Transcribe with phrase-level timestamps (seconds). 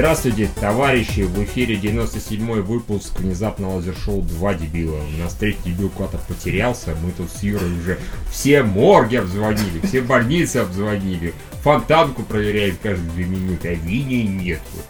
[0.00, 1.20] Здравствуйте, товарищи!
[1.20, 4.96] В эфире 97-й выпуск внезапно лазер-шоу 2 дебила.
[4.96, 6.96] У нас третий дебил куда-то потерялся.
[7.02, 7.98] Мы тут с Юрой уже
[8.30, 11.34] все морги обзвонили, все больницы обзвонили.
[11.62, 14.62] Фонтанку проверяем каждые две минуты, а Вини нет.
[14.74, 14.86] Вот.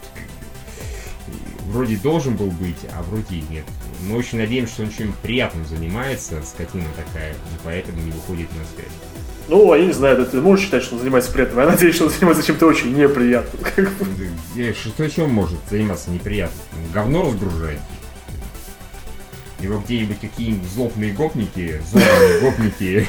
[1.73, 3.65] Вроде должен был быть, а вроде и нет.
[4.07, 8.63] Мы очень надеемся, что он чем-нибудь приятным занимается, скотина такая, и поэтому не выходит на
[8.63, 9.10] связь.
[9.47, 11.59] Ну, я не знаю, ты можешь считать, что он занимается приятным.
[11.59, 13.61] Я надеюсь, что он занимается чем-то очень неприятным.
[14.73, 16.61] Что чем может заниматься неприятным?
[16.93, 17.79] Говно разгружает.
[19.59, 23.07] Его где-нибудь какие-нибудь злобные гопники, злобные гопники.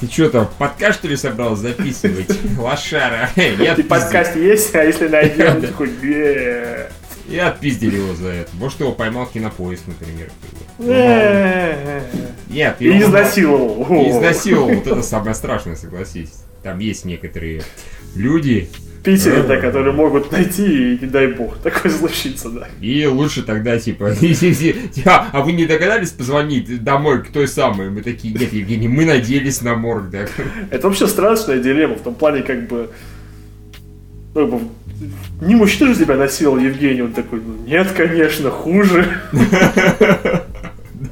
[0.00, 2.38] Ты что там, подкаст что ли собрался записывать?
[2.58, 3.28] Лошара.
[3.36, 5.90] И подкаст есть, а если найдем, такой,
[7.30, 8.50] и отпиздили его за это.
[8.56, 10.30] Может, его поймал кинопоиск, например.
[12.48, 14.04] Нет, и изнасиловал.
[14.04, 14.74] И изнасиловал.
[14.74, 16.44] Вот это самое страшное, согласись.
[16.62, 17.62] Там есть некоторые
[18.14, 18.68] люди,
[19.02, 22.68] Питере, да, которые могут найти, и не дай бог, такое случится, да.
[22.82, 24.10] И лучше тогда, типа,
[25.06, 27.88] а вы не догадались позвонить домой к той самой?
[27.88, 30.26] Мы такие, нет, Евгений, мы надеялись на морг, да.
[30.70, 32.90] Это вообще страшная дилемма, в том плане, как бы,
[34.34, 34.70] ну,
[35.40, 39.20] не мужчина же тебя насиловал, Евгений, он такой, ну, нет, конечно, хуже.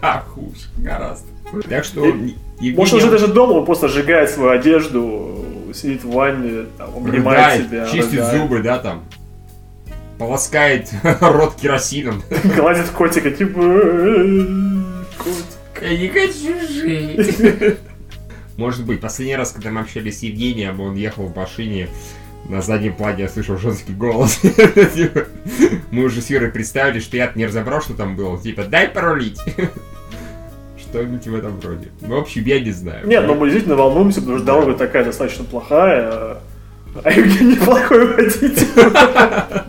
[0.01, 1.27] Да, хуже, гораздо.
[1.69, 2.15] Так что...
[2.61, 5.45] Может, уже даже дома он просто сжигает свою одежду,
[5.75, 7.87] сидит в ванне, там, обнимает себя.
[7.87, 9.05] чистит зубы, да, там.
[10.19, 12.23] Полоскает рот керосином.
[12.57, 13.61] Гладит котика, типа...
[15.17, 15.59] Котик.
[15.81, 17.79] Я не хочу жить.
[18.57, 21.89] Может быть, последний раз, когда мы общались с Евгением, он ехал в машине,
[22.49, 24.41] на заднем плане я слышал женский голос.
[25.91, 28.41] Мы уже с Юрой представили, что я не разобрал, что там было.
[28.41, 29.39] Типа, дай паролить
[30.79, 31.89] что-нибудь в этом роде.
[32.01, 33.07] В общем, я не знаю.
[33.07, 36.39] Нет, но мы действительно волнуемся, потому что дорога такая достаточно плохая,
[37.05, 38.67] а Евгений плохой водитель.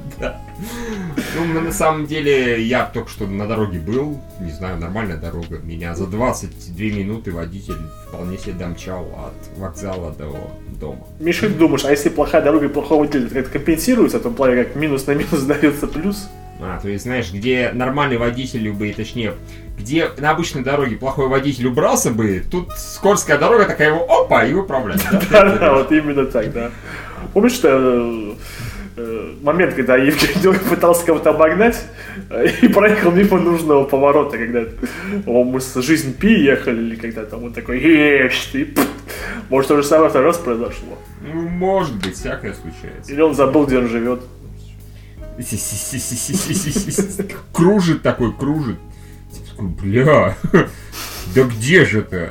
[1.35, 5.59] Ну, на самом деле, я только что на дороге был, не знаю, нормальная дорога.
[5.59, 11.05] Меня за 22 минуты водитель вполне себе домчал от вокзала до дома.
[11.19, 14.63] Миша, ты думаешь, а если плохая дорога и плохой водитель, это компенсируется, в том плане,
[14.63, 16.29] как минус на минус дается плюс?
[16.61, 19.35] А, то есть, знаешь, где нормальный водитель бы, точнее,
[19.77, 24.53] где на обычной дороге плохой водитель убрался бы, тут скользкая дорога такая его, опа, и
[24.53, 25.01] управляет.
[25.31, 26.71] Да, вот именно так, да.
[27.33, 28.33] Помнишь, что э,
[29.41, 31.79] момент, когда Евгений пытался кого-то обогнать
[32.29, 34.63] э, и проехал мимо нужного поворота, когда
[35.25, 38.73] мы с «Жизнь Пи» ехали, или когда там он такой «Ешь ты!»
[39.49, 40.97] Может, то же самое второй раз произошло?
[41.21, 43.11] Ну, может быть, всякое случается.
[43.11, 44.21] Или он забыл, где он живет.
[47.53, 48.77] Кружит такой, кружит.
[49.59, 50.37] Бля,
[51.35, 52.29] да где же ты?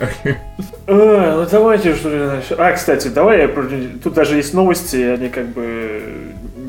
[0.86, 3.48] А, ну давайте что ли А, кстати, давай я...
[4.02, 6.02] Тут даже есть новости, они как бы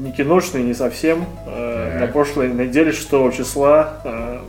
[0.10, 1.26] не киношные, не совсем.
[1.46, 4.42] А, на прошлой неделе 6 числа, а,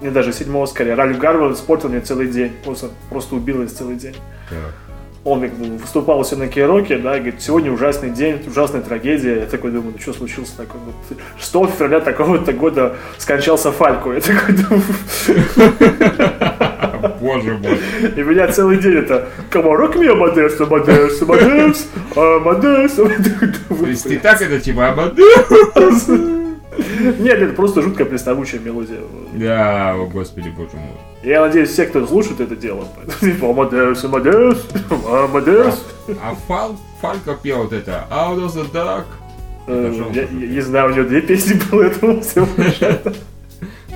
[0.00, 2.52] не даже 7 скорее, Ральф Гарвард испортил мне целый день.
[2.64, 4.16] Просто, просто убил из целый день.
[4.48, 4.58] Так
[5.22, 9.40] он выступал себя на Кейроке, да, и говорит, сегодня ужасный день, ужасная трагедия.
[9.40, 10.80] Я такой думаю, ну что случилось такое?
[11.38, 14.12] 6 ну, февраля такого-то года скончался Фалько.
[14.12, 14.82] Я такой думаю...
[17.30, 17.78] Боже мой.
[18.16, 21.86] И меня целый день это Комарок мне Амадеус, Амадеус, Амадеус,
[22.16, 22.92] Амадеус.
[22.94, 26.08] То есть ты так это типа Амадеус?
[27.18, 29.00] Нет, это просто жуткая приставучая мелодия.
[29.34, 30.96] Да, о господи, боже мой.
[31.22, 32.88] Я надеюсь, все, кто слушает это дело,
[33.20, 35.84] типа Амадеус, Амадеус, Амадеус.
[36.22, 39.04] А Фал, Фалько пел вот это Out of the Dark.
[39.68, 42.48] Э, я не знаю, у него две песни было этого всего.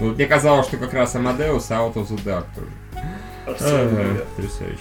[0.01, 2.69] Ну, мне казалось, что как раз Амадеус, Out of the Dark тоже.
[3.47, 4.79] Потрясающе.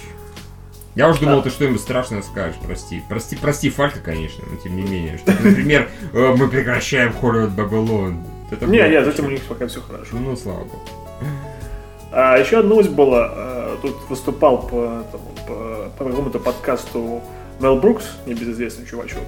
[0.96, 3.02] Я уже думал, ты что-нибудь страшное скажешь, прости.
[3.10, 5.18] Прости, прости, Фалька, конечно, но тем не менее.
[5.18, 8.24] Что, например, «Э, мы прекращаем Холливуд Бабилон.
[8.62, 10.18] Не, нет, этим у них пока все хорошо.
[10.18, 10.82] Ну, слава богу.
[12.12, 15.04] А еще одна новость была, э, тут выступал по,
[15.48, 17.24] по, по какому-то подкасту
[17.60, 19.24] Мел Брукс, небезызвестный чувачок.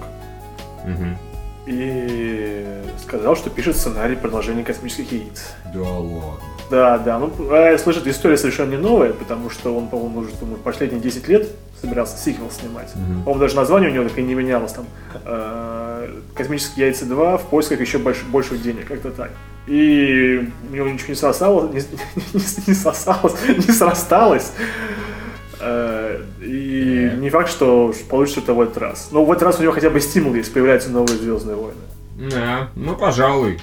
[0.83, 1.17] Угу.
[1.65, 5.55] И сказал, что пишет сценарий продолжения космических яиц.
[5.73, 6.54] Да ладно.
[6.69, 7.19] Да, да.
[7.19, 11.27] Ну, а, слышит, история совершенно не новая, потому что он, по-моему, уже думаю, последние 10
[11.27, 12.91] лет собирался сиквел снимать.
[12.95, 13.23] Mm-hmm.
[13.23, 14.73] По-моему, даже название у него так и не менялось.
[14.73, 14.85] Там
[15.23, 19.31] э, «Космические яйца 2» в поисках еще больш, больших денег, как-то так.
[19.67, 21.81] И у него ничего не сосалось, не,
[22.33, 24.51] не, не сосалось, не срасталось.
[25.59, 27.17] Э, и yeah.
[27.17, 29.09] не факт, что получится это в этот раз.
[29.11, 31.81] Но в этот раз у него хотя бы стимул есть, появляются новые Звездные войны.
[32.31, 33.59] Да, ну пожалуй.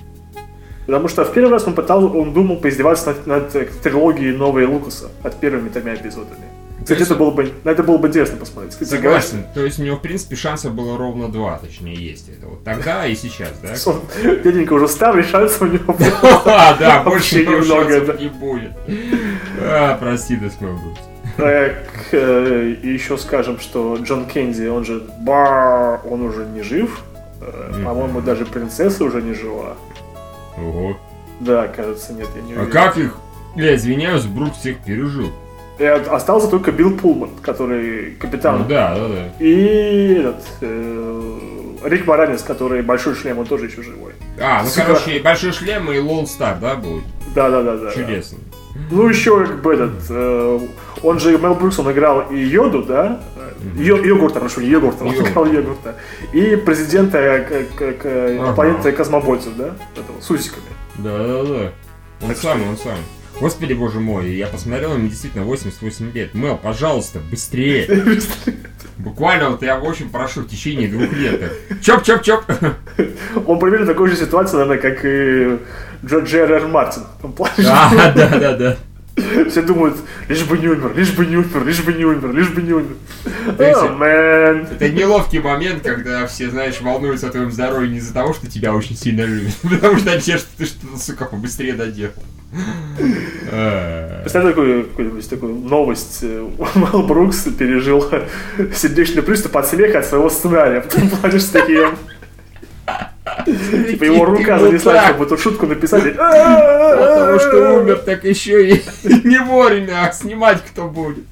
[0.86, 5.10] Потому что в первый раз он пытался, он думал поиздеваться над, над трилогией новой Лукаса,
[5.22, 6.44] над первыми тремя эпизодами.
[6.82, 8.72] Кстати, это было бы, на это было бы интересно посмотреть.
[8.72, 9.44] Кстати, Согласен.
[9.54, 12.28] То есть у него, в принципе, шансов было ровно два, точнее, есть.
[12.28, 13.74] Это вот тогда и сейчас, да?
[13.86, 14.00] Он,
[14.42, 15.96] дяденька уже старый, шансов у него
[16.44, 18.14] А, да, больше немного, да.
[18.14, 18.72] не будет.
[19.60, 20.78] А, прости, Десмел
[21.36, 27.00] Так, э, и еще скажем, что Джон Кенди, он же бар, он уже не жив.
[27.40, 27.72] Э.
[27.84, 29.76] По-моему, даже принцесса уже не жива.
[30.58, 30.96] Ого.
[31.40, 32.72] Да, кажется, нет, я не А уверен.
[32.72, 33.16] как их?
[33.56, 35.30] Я извиняюсь, Брук всех пережил.
[35.78, 38.58] И от- остался только Билл Пулман, который капитан.
[38.60, 39.44] Ну да, да, да.
[39.44, 41.38] И этот, э,
[41.84, 44.12] Рик Моранец, который большой шлем, он тоже еще живой.
[44.40, 44.86] А, ну Сука.
[44.86, 47.02] короче, большой шлем и Лон Стар, да, будет?
[47.34, 47.90] Да, да, да, да.
[47.90, 48.38] Чудесно.
[48.90, 50.60] Ну, еще как бы этот, э,
[51.02, 53.20] он же Мел Брукс, он играл и Йоду, да?
[53.76, 55.94] Йо- Йогурта, прошу, Йогурта, он играл Йогурта.
[56.32, 58.06] И президента э, к- к-
[58.40, 58.52] Ага.
[58.54, 59.74] планеты космобойцев, да?
[59.96, 60.64] Этого, с усиками.
[60.98, 61.72] Да, да, да.
[62.22, 63.02] Он Так самый, что- он самый.
[63.40, 66.34] Господи, боже мой, я посмотрел, ему действительно 88 лет.
[66.34, 67.88] Мел, пожалуйста, быстрее.
[68.98, 71.50] Буквально вот я очень прошу в течение двух лет.
[71.80, 72.42] Чоп-чоп-чоп.
[73.46, 75.58] Он примерно такой же ситуации, наверное, как и
[76.06, 76.66] Джордж Р.
[76.68, 77.02] Мартин.
[77.68, 78.76] А, да, да, да.
[79.50, 79.96] Все думают,
[80.28, 82.72] лишь бы не умер, лишь бы не умер, лишь бы не умер, лишь бы не
[82.72, 82.96] умер.
[83.58, 84.66] О, мэн.
[84.70, 88.74] Это неловкий момент, когда все, знаешь, волнуются о твоем здоровье не из-за того, что тебя
[88.74, 92.12] очень сильно любят, потому что они что ты что-то, сука, побыстрее доделал.
[93.50, 96.18] А, Представь такую, какую-нибудь такую новость.
[96.22, 98.04] э, Мел Брукс пережил
[98.74, 100.80] сердечный приступ от смеха от своего сценария.
[100.80, 101.88] В том плане, что такие...
[103.46, 106.06] Типа его рука занесла, чтобы эту шутку написать.
[106.06, 108.82] и- Потому что умер, так еще и
[109.24, 111.24] не вовремя, а снимать кто будет.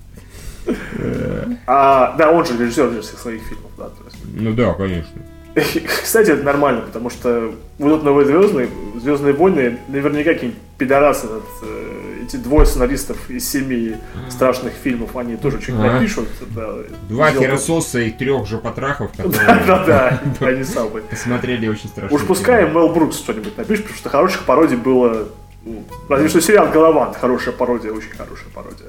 [1.67, 3.91] А, да, он же режиссер же всех своих фильмов, да.
[4.35, 5.11] Ну да, конечно.
[6.03, 8.69] Кстати, это нормально, потому что будут новые звездные,
[9.01, 12.00] Звездные войны, наверняка какие-нибудь пидорасы, вот, э,
[12.35, 13.97] эти двое сценаристов из семи
[14.29, 15.95] страшных фильмов, они тоже что-нибудь Ага.
[15.95, 16.29] напишут.
[16.55, 16.69] да,
[17.09, 21.03] Два херососа и трех же потрахов, Да, которые да, да, они самые.
[21.03, 22.17] посмотрели очень страшно.
[22.17, 25.29] Уж пускай Мел Брукс что-нибудь напишет, потому что хороших пародий было...
[25.65, 28.87] ну, Разве что сериал «Голован» хорошая пародия, очень хорошая пародия.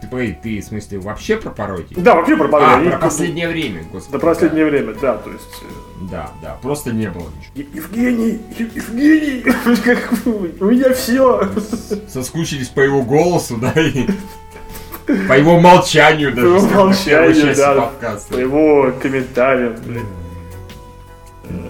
[0.00, 1.94] Ты, погоди, ты, в смысле, вообще про пародии?
[1.96, 2.88] Да, вообще про пародию.
[2.94, 4.12] А, про последнее время, господи.
[4.12, 5.44] За последнее время, да, то есть...
[5.62, 7.52] э, Да, да, просто не было ничего.
[7.54, 9.44] «Е- Евгений, Евгений,
[10.60, 11.48] у меня все.
[12.08, 14.06] Соскучились по его голосу, да, и
[15.28, 16.46] по его молчанию даже.
[16.48, 17.74] его в первой молчанию, да.
[17.74, 18.34] подкаста.
[18.34, 20.06] По его комментариям, блин.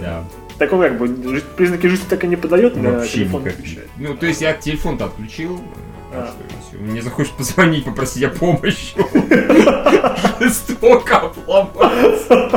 [0.00, 0.24] Да,
[0.58, 1.08] Так он как бы
[1.56, 3.58] признаки жизни так и не подает, на телефон никак.
[3.58, 3.88] отвечает.
[3.98, 5.60] Ну, то есть я телефон-то отключил,
[6.18, 6.28] А.
[6.28, 8.96] что мне захочешь позвонить, попросить о помощи,
[10.40, 12.50] жестоко обломаться.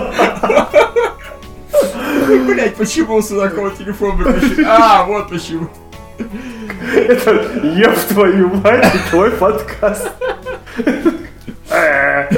[2.45, 4.65] Блять, почему у Судакова телефон выключен?
[4.65, 5.67] А, вот почему.
[6.93, 7.31] Это
[7.63, 10.09] еб твою мать, и твой подкаст.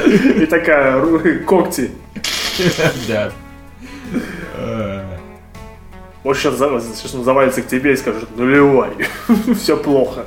[0.06, 1.92] И такая когти.
[3.08, 3.32] Да.
[6.24, 8.90] Вот сейчас, сейчас он завалится к тебе и скажет, нулевой,
[9.60, 10.26] все плохо.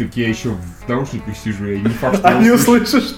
[0.00, 3.16] Так я еще в наушниках сижу, я не факт, что А не услышишь?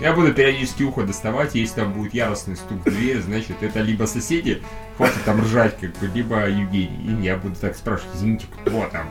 [0.00, 4.04] Я буду периодически ухо доставать, если там будет яростный стук в дверь, значит, это либо
[4.04, 4.62] соседи,
[4.96, 7.20] хватит там ржать, как бы, либо Евгений.
[7.20, 9.06] И я буду так спрашивать, извините, кто там?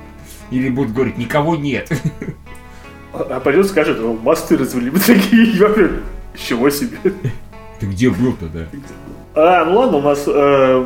[0.50, 1.92] Или будут говорить, никого нет.
[3.14, 4.90] А пойдет скажет, «О, мосты развели.
[4.90, 6.00] Мы такие, я говорю,
[6.36, 6.98] чего себе.
[7.80, 8.66] Ты где был-то, да?
[9.36, 10.86] А, ну ладно, у нас э,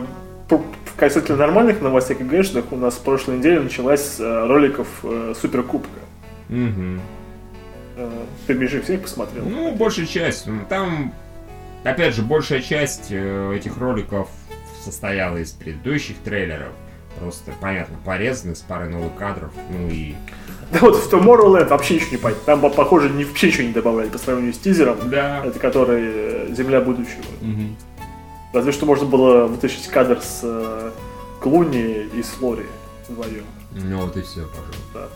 [0.97, 5.99] касательно нормальных новостей КГшных, у нас в прошлой неделе началась э, роликов э, Суперкубка.
[6.49, 6.97] Э,
[8.47, 9.45] ты, Миша, всех посмотрел?
[9.45, 10.47] Ну, большая часть.
[10.67, 11.13] Там,
[11.83, 14.29] опять же, большая часть этих роликов
[14.83, 16.71] состояла из предыдущих трейлеров.
[17.19, 19.51] Просто, понятно, порезаны с парой новых кадров.
[19.69, 20.13] Ну и...
[20.71, 22.45] Да вот в Tomorrowland вообще ничего не понятно.
[22.45, 24.97] Там, по- похоже, вообще ничего не добавляли по сравнению с тизером.
[25.09, 25.43] Да.
[25.43, 27.23] Это который Земля будущего.
[27.41, 27.75] Мгм.
[28.53, 30.91] Разве что можно было вытащить кадр с э,
[31.39, 32.65] Клуни и с Лори
[33.07, 33.45] вдвоем.
[33.71, 35.15] Ну вот и все, пожалуйста.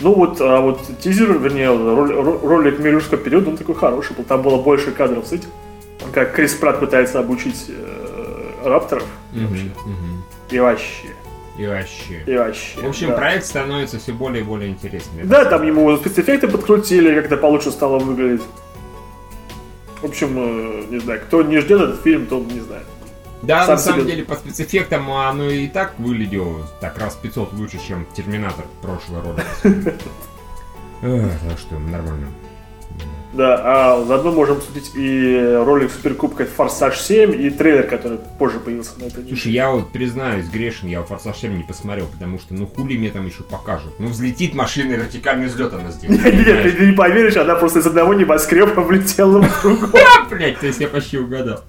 [0.00, 4.24] Ну вот, а вот тизер, вернее, ролик «Мир юрского периода», он такой хороший был.
[4.24, 5.48] Там было больше кадров с этим.
[6.12, 9.06] Как Крис Пратт пытается обучить э, рапторов.
[9.32, 9.64] Мгм, Вообще.
[9.64, 10.24] мгм.
[10.50, 11.08] И вообще.
[11.58, 12.22] И вообще.
[12.26, 12.80] И вообще.
[12.80, 13.16] В общем, да.
[13.16, 15.26] проект становится все более и более интересным.
[15.26, 18.42] Да, там ему спецэффекты подкрутили, как-то получше стало выглядеть.
[20.06, 22.84] В общем, э, не знаю, кто не ждет этот фильм, то не знает.
[23.42, 27.52] Да, Сам на самом себе- деле, по спецэффектам оно и так выглядело так раз 500
[27.54, 29.44] лучше, чем Терминатор прошлого рода.
[31.02, 32.28] Так что нормально.
[33.36, 38.98] Да, а заодно можем судить и ролик Суперкубка Форсаж 7 и трейлер, который позже появился
[38.98, 42.66] на этой Слушай, я вот признаюсь, грешен, я Форсаж 7 не посмотрел, потому что, ну
[42.66, 43.92] хули мне там еще покажут.
[43.98, 46.24] Ну взлетит машина, и вертикальный взлет она сделает.
[46.46, 50.00] Нет, ты не поверишь, она просто из одного небоскреба влетела в другой.
[50.30, 51.62] Блять, то есть я почти угадал.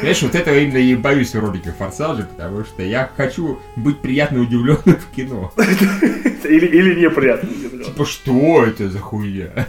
[0.00, 4.40] Знаешь, вот этого именно и боюсь в ролике Форсажа, потому что я хочу быть приятно
[4.40, 5.52] удивленным в кино.
[6.44, 7.48] Или, неприятно.
[7.84, 9.66] Типа, что это за хуйня?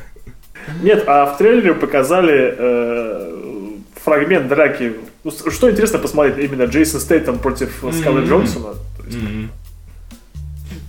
[0.81, 3.31] Нет, а в трейлере показали э,
[4.03, 4.95] фрагмент драки.
[5.49, 8.75] Что интересно посмотреть именно Джейсон Стейтом против Скарлетт Джонсона.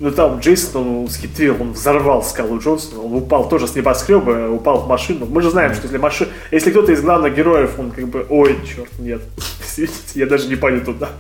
[0.01, 4.81] Ну там Джейсон, он схитрил, он взорвал Скалу Джонсона, он упал тоже с небоскреба, упал
[4.81, 5.27] в машину.
[5.27, 8.59] Мы же знаем, что если машина, если кто-то из главных героев, он как бы, ой,
[8.67, 9.23] черт, нет,
[10.15, 11.11] я даже не пойду туда.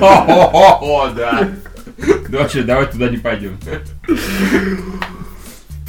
[0.00, 1.48] О, да.
[2.28, 3.58] Вообще, давай туда не пойдем.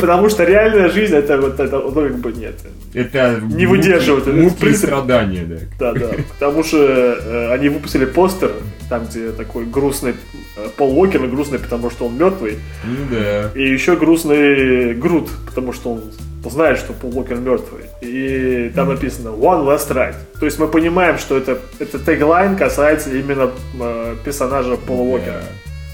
[0.01, 2.55] Потому что реальная жизнь это вот это, ну как бы нет.
[2.93, 4.27] Это не выдерживает.
[4.27, 5.93] Муки, и страдания, да.
[5.93, 6.09] Да, да.
[6.33, 8.51] Потому что э, они выпустили постер,
[8.89, 10.15] там где такой грустный
[10.57, 12.59] э, Пол Уокер, грустный, потому что он мертвый.
[12.83, 13.51] Ну да.
[13.55, 16.01] И еще грустный Грут, потому что он
[16.49, 17.83] знает, что Пол Уокер мертвый.
[18.01, 20.15] И там написано One Last Ride.
[20.39, 25.43] То есть мы понимаем, что это, это теглайн касается именно э, персонажа Пола Уокера.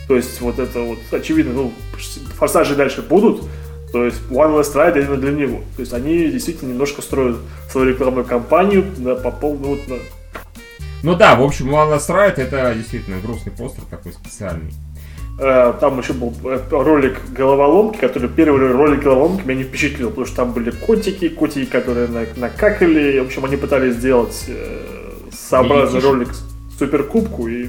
[0.07, 1.73] То есть вот это вот очевидно, ну,
[2.37, 3.43] форсажи дальше будут,
[3.97, 5.61] то есть One Last Ride именно для него.
[5.75, 7.37] То есть они действительно немножко строят
[7.71, 9.75] свою рекламную кампанию на, по полному...
[9.75, 9.95] Вот, на...
[11.01, 14.71] Ну да, в общем, One Last Ride это действительно грустный постер такой специальный.
[15.39, 20.27] Э, там еще был э, ролик головоломки, который первый ролик головоломки меня не впечатлил, потому
[20.27, 23.19] что там были котики, котики, которые накакали.
[23.19, 24.83] В общем, они пытались сделать э,
[25.31, 26.29] сообразный ролик
[26.77, 27.67] суперкубку и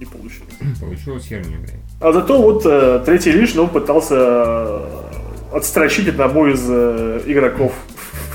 [0.00, 0.54] не получилось.
[0.80, 1.86] Получилось херня, блядь.
[2.00, 5.05] А зато вот э, третий лишь, ну, пытался
[5.52, 7.72] отстрочить одному из э, игроков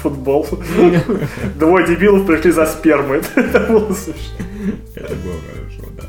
[0.02, 0.48] футбол.
[1.56, 3.22] Двое дебилов пришли за спермой.
[3.36, 4.46] Это было смешно.
[4.96, 6.04] Это было хорошо, да.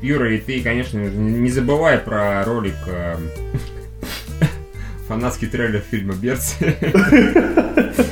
[0.00, 3.16] Юра, и ты, конечно, не забывай про ролик э,
[5.12, 6.76] фанатский трейлер фильма Берти.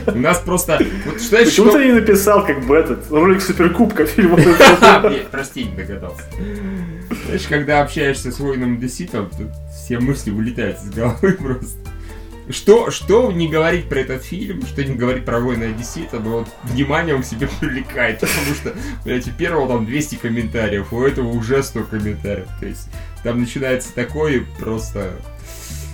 [0.06, 0.78] У нас просто...
[0.78, 4.38] Почему ты не написал как бы этот ролик Суперкубка фильма?
[5.30, 6.22] Прости, не догадался.
[7.26, 9.30] Знаешь, когда общаешься с воином Деситом,
[9.90, 11.76] все мысли вылетают из головы просто.
[12.48, 16.48] Что, что не говорить про этот фильм, что не говорить про воина Одессита, но вот
[16.64, 21.28] внимание он к себе привлекает, потому что, блядь, у первого там 200 комментариев, у этого
[21.28, 22.46] уже 100 комментариев.
[22.60, 22.88] То есть
[23.24, 25.12] там начинается такое просто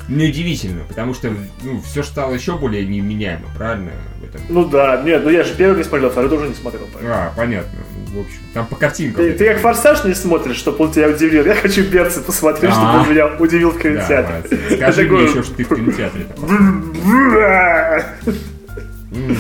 [0.09, 3.93] неудивительно, потому что ну, все стало еще более неменяемо, правильно?
[4.21, 4.41] В этом?
[4.49, 6.87] Ну да, нет, ну я же первый не смотрел, второй тоже не смотрел.
[6.93, 7.15] Поэтому.
[7.15, 7.79] А, понятно.
[8.13, 9.25] В общем, там по картинкам.
[9.25, 11.45] Ты, ты как форсаж не смотришь, чтобы он тебя удивил.
[11.45, 14.43] Я хочу Берца посмотреть, чтобы он меня удивил в кинотеатре.
[14.51, 16.27] Да, Скажи мне еще, что ты в кинотеатре.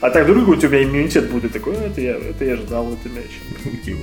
[0.00, 3.96] А так вдруг у тебя иммунитет будет такой, это я, это я ждал, это мяч.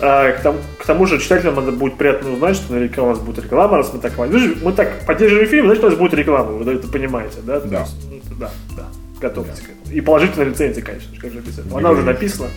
[0.00, 3.18] А, к, тому, к тому же читателям надо будет приятно узнать, что наверняка у нас
[3.18, 4.28] будет реклама, раз мы так мы,
[4.62, 7.60] мы так поддерживаем фильм, значит у нас будет реклама, вы это понимаете, да?
[7.60, 7.80] Да.
[7.80, 8.86] Есть, ну, да, да.
[9.24, 9.66] Готовьтесь да.
[9.66, 9.96] к этому.
[9.96, 11.78] И положительная рецензия, конечно, как же без этого.
[11.78, 12.48] Она уже написана.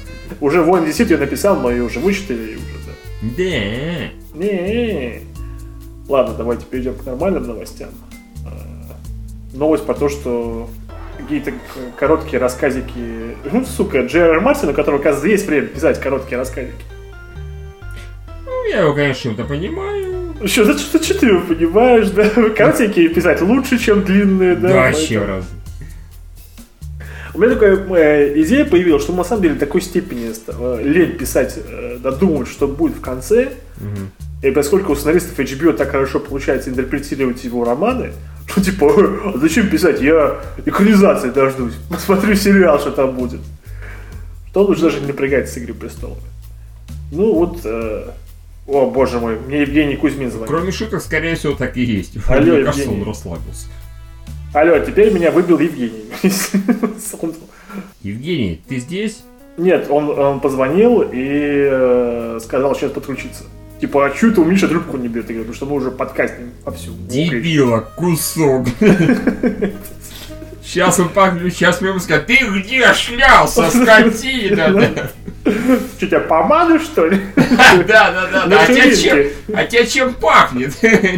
[0.41, 2.93] Уже Воин Десит ее написал, но ее уже вычитали и уже, да.
[3.37, 4.37] Да.
[4.37, 5.21] Не.
[6.09, 7.89] Ладно, давайте перейдем к нормальным новостям.
[8.45, 8.95] А,
[9.53, 10.69] новость про то, что
[11.17, 11.53] какие-то
[11.97, 13.37] короткие рассказики.
[13.49, 16.83] Ну, сука, Джерри Мартин, у которого, оказывается, есть время писать короткие рассказики
[18.67, 20.35] я его, конечно, чем-то понимаю.
[20.45, 22.29] Что, за что, что ты его понимаешь, да?
[22.55, 24.67] Коротенькие писать лучше, чем длинные, да?
[24.67, 25.45] Да, вообще раз.
[27.37, 31.53] У меня такая э, идея появилась, что на самом деле такой степени э, лень писать,
[31.55, 33.51] э, додумывать, что будет в конце.
[33.77, 34.47] Угу.
[34.47, 38.13] И поскольку у сценаристов HBO так хорошо получается интерпретировать его романы,
[38.47, 38.91] что типа,
[39.25, 40.01] а зачем писать?
[40.01, 41.73] Я экранизации дождусь.
[41.91, 43.41] Посмотрю сериал, что там будет.
[44.49, 46.17] Что лучше даже не напрягать с Игры престолов.
[47.11, 48.07] Ну вот, э,
[48.65, 50.47] о, боже мой, мне Евгений Кузьмин звонит.
[50.47, 52.17] Кроме шуток, скорее всего, так и есть.
[52.27, 53.67] Алло, Мне кажется, он расслабился.
[54.53, 56.05] Алло, теперь меня выбил Евгений.
[58.01, 59.23] Евгений, ты здесь?
[59.57, 63.43] Нет, он, он позвонил и э, сказал сейчас подключиться.
[63.81, 65.29] Типа, а что это у Миша трубку не берет?
[65.29, 66.91] Я говорю, потому что мы уже подкастим вовсю.
[67.07, 68.67] Дебила, кусок.
[70.63, 74.91] Сейчас он поглю, сейчас мы ему скажем, ты где шлялся, скотина?
[75.43, 77.21] Что, тебя помада, что ли?
[77.87, 78.59] Да, да, да, да.
[78.59, 80.75] А а тебя чем пахнет?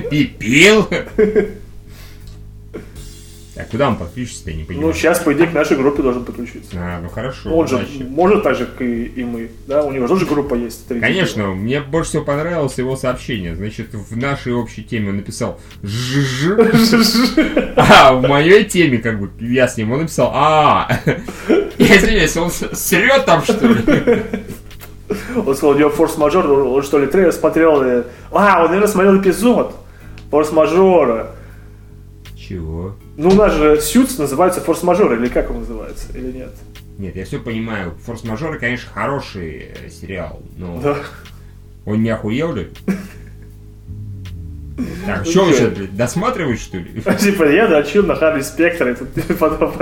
[0.09, 0.87] Пипил.
[3.71, 4.87] Куда он подключится, я не понимаю.
[4.87, 6.71] Ну, сейчас, по идее, к нашей группе должен подключиться.
[6.75, 7.53] А, ну хорошо.
[7.55, 8.03] Он же удачи.
[8.07, 9.51] может так же, как и, и мы.
[9.67, 10.87] Да, у него же тоже группа есть.
[10.87, 13.55] три Конечно, мне больше всего понравилось его сообщение.
[13.55, 16.49] Значит, в нашей общей теме он написал «Жжж».
[17.75, 20.89] А в моей теме, как бы, я с ним, он написал «А».
[21.77, 24.21] Я извиняюсь, он срет там, что ли?
[25.35, 27.81] Он сказал, у него форс-мажор, он, что ли трейлер смотрел.
[27.83, 29.75] и- А, он, наверное, смотрел эпизод
[30.29, 31.31] форс-мажора.
[32.37, 32.95] Чего?
[33.19, 36.51] Ну, у нас же Сьюз называется форс-мажор, или как он называется, или нет?
[36.97, 37.93] Нет, я все понимаю.
[38.05, 40.95] Форс-мажоры, конечно, хороший э, сериал, но Да.
[41.85, 42.69] он не охуел ли?
[45.05, 47.01] Так, что вы сейчас, блядь, досматриваете, что ли?
[47.19, 49.09] Типа, я дрочил на Харли Спектра, и тут
[49.39, 49.73] потом...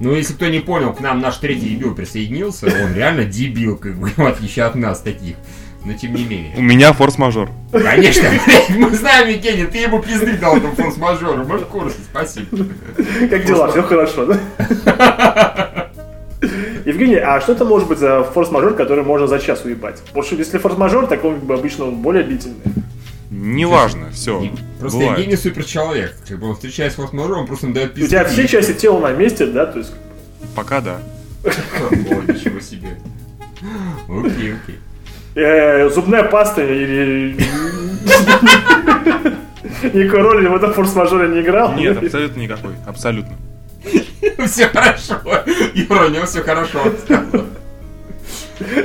[0.00, 3.96] Ну, если кто не понял, к нам наш третий дебил присоединился, он реально дебил, как
[3.96, 5.36] бы, в отличие от нас таких.
[5.84, 6.54] Но тем не менее.
[6.56, 7.50] У меня форс-мажор.
[7.72, 8.28] Конечно,
[8.70, 12.66] мы знаем, Евгений, ты ему пизды дал этому форс-мажору, мы в курсе, спасибо.
[13.30, 13.70] Как дела?
[13.70, 15.90] Все хорошо, да?
[16.84, 20.00] Евгений, а что это может быть за форс-мажор, который можно за час уебать?
[20.06, 22.56] Потому что если форс-мажор, так он как бы обычно он более длительный.
[23.30, 24.50] Неважно, все.
[24.80, 28.10] Просто Евгений суперчеловек, как бы он встречаясь с форс-мажором, просто ему дает У пизды.
[28.10, 29.66] тебя все части тела на месте, да?
[29.66, 29.92] То есть
[30.56, 30.98] Пока да.
[31.44, 31.94] О,
[32.32, 32.98] ничего себе.
[34.08, 34.78] Окей, окей.
[35.34, 37.36] Зубная паста или...
[39.82, 41.72] Никакой роли в этом форс-мажоре не играл?
[41.74, 42.72] Нет, абсолютно никакой.
[42.86, 43.36] Абсолютно.
[44.46, 45.14] Все хорошо.
[45.74, 46.80] Ирония, все хорошо.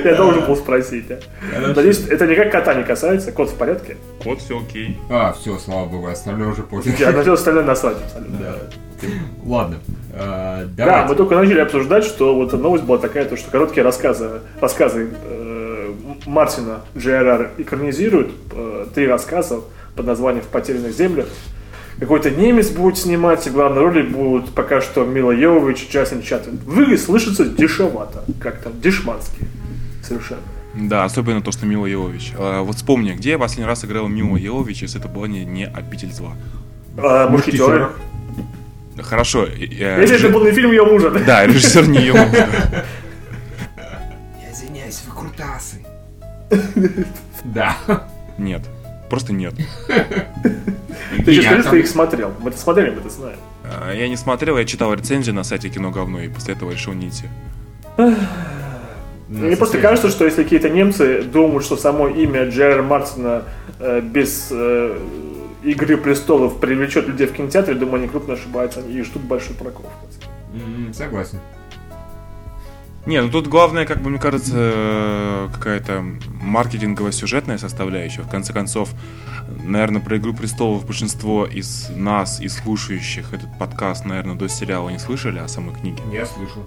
[0.04, 1.20] Я должен был спросить, а.
[1.76, 3.98] Надеюсь, это никак кота не касается, кот в порядке?
[4.24, 4.98] Код все окей.
[5.10, 6.98] А, все, слава богу, остальное уже пофиг.
[6.98, 8.56] Я на все остальное насрать абсолютно.
[9.44, 9.76] Ладно,
[10.14, 14.40] э, Да, мы только начали обсуждать, что вот новость была такая, то, что короткие рассказы,
[14.62, 15.65] рассказы э,
[16.26, 19.62] Мартина Джерар экранизируют э, три рассказа
[19.96, 21.28] под названием «В потерянных землях».
[22.00, 26.60] Какой-то немец будет снимать, и главной роли будут пока что Мила Йовович и Джастин Чатлин.
[26.66, 29.48] Вы слышится дешевато, как там, дешмански.
[30.04, 30.42] Совершенно.
[30.74, 32.34] Да, особенно то, что Мила Йовович.
[32.38, 35.66] А, вот вспомни, где я последний раз играл Мила Йовович, если это было не, не
[35.68, 36.34] «Обитель зла».
[36.98, 37.88] А, мушкетеры.
[39.02, 39.46] Хорошо.
[39.46, 41.12] э, э, Если это режи- был не фильм ее мужа.
[41.12, 41.20] да?
[41.20, 42.14] Да, режиссер не ее.
[44.42, 45.85] Я извиняюсь, вы крутасы.
[47.44, 47.78] Да.
[48.38, 48.62] Нет.
[49.10, 49.54] Просто нет.
[51.26, 52.34] Ты же скажи, что их смотрел.
[52.40, 53.38] Мы это смотрели, мы это знаем.
[53.64, 56.94] А, Я не смотрел, я читал рецензии на сайте Кино говно, и после этого решил
[56.94, 57.26] не идти.
[59.28, 63.44] Мне просто кажется, что если какие-то немцы думают, что само имя Джерри Мартина
[63.80, 65.00] э, без э,
[65.64, 69.86] Игры престолов привлечет людей в кинотеатре, думаю, они крупно ошибаются и ждут большой прокол.
[70.94, 71.40] Согласен.
[73.06, 76.04] Не, ну тут главное, как бы, мне кажется, э, какая-то
[76.42, 78.24] маркетинговая сюжетная составляющая.
[78.24, 78.90] В конце концов,
[79.64, 84.98] наверное, про «Игру престолов» большинство из нас, из слушающих этот подкаст, наверное, до сериала не
[84.98, 86.02] слышали о самой книге.
[86.12, 86.64] Я слышал.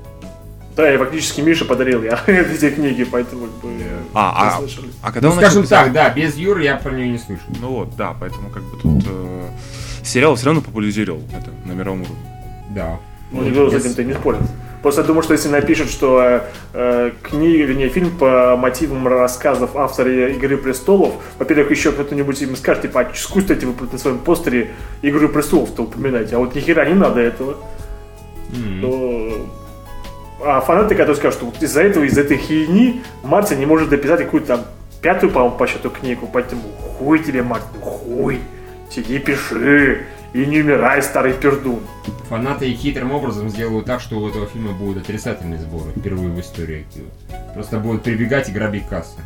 [0.76, 3.70] Да, и фактически Миша подарил я эти книги, поэтому как бы
[4.14, 4.86] А, а, слышали.
[5.02, 7.18] а когда Ну, он скажем начал так, писать- да, без Юры я про нее не
[7.18, 7.46] слышал.
[7.60, 9.48] Ну вот, да, поэтому как бы тут э,
[10.04, 12.16] сериал все равно популяризировал это на мировом уровне.
[12.70, 12.96] Да.
[13.32, 14.40] Ну, никто с Без- этим ты не спорит.
[14.82, 16.40] Просто думаю, что если напишут, что э,
[16.72, 22.82] э, книга, вернее, фильм по мотивам рассказов автора «Игры престолов», во-первых, еще кто-нибудь им скажет,
[22.82, 24.70] типа, а скусь эти вы на своем постере
[25.02, 27.56] «Игры престолов»-то упоминаете, а вот ни хера не надо этого.
[28.54, 28.80] М.
[28.80, 29.46] то...
[30.44, 34.20] А фанаты, которые скажут, что вот из-за этого, из-за этой херни Мартин не может дописать
[34.20, 34.64] какую-то там
[35.02, 38.40] пятую, по-моему, по счету книгу, поэтому хуй тебе, Мартин, хуй,
[38.88, 41.80] сиди пиши и не умирай, старый пердун.
[42.28, 46.86] Фанаты хитрым образом сделают так, что у этого фильма будут отрицательные сборы впервые в истории
[46.94, 47.06] кино.
[47.54, 49.18] Просто будут прибегать и грабить кассы.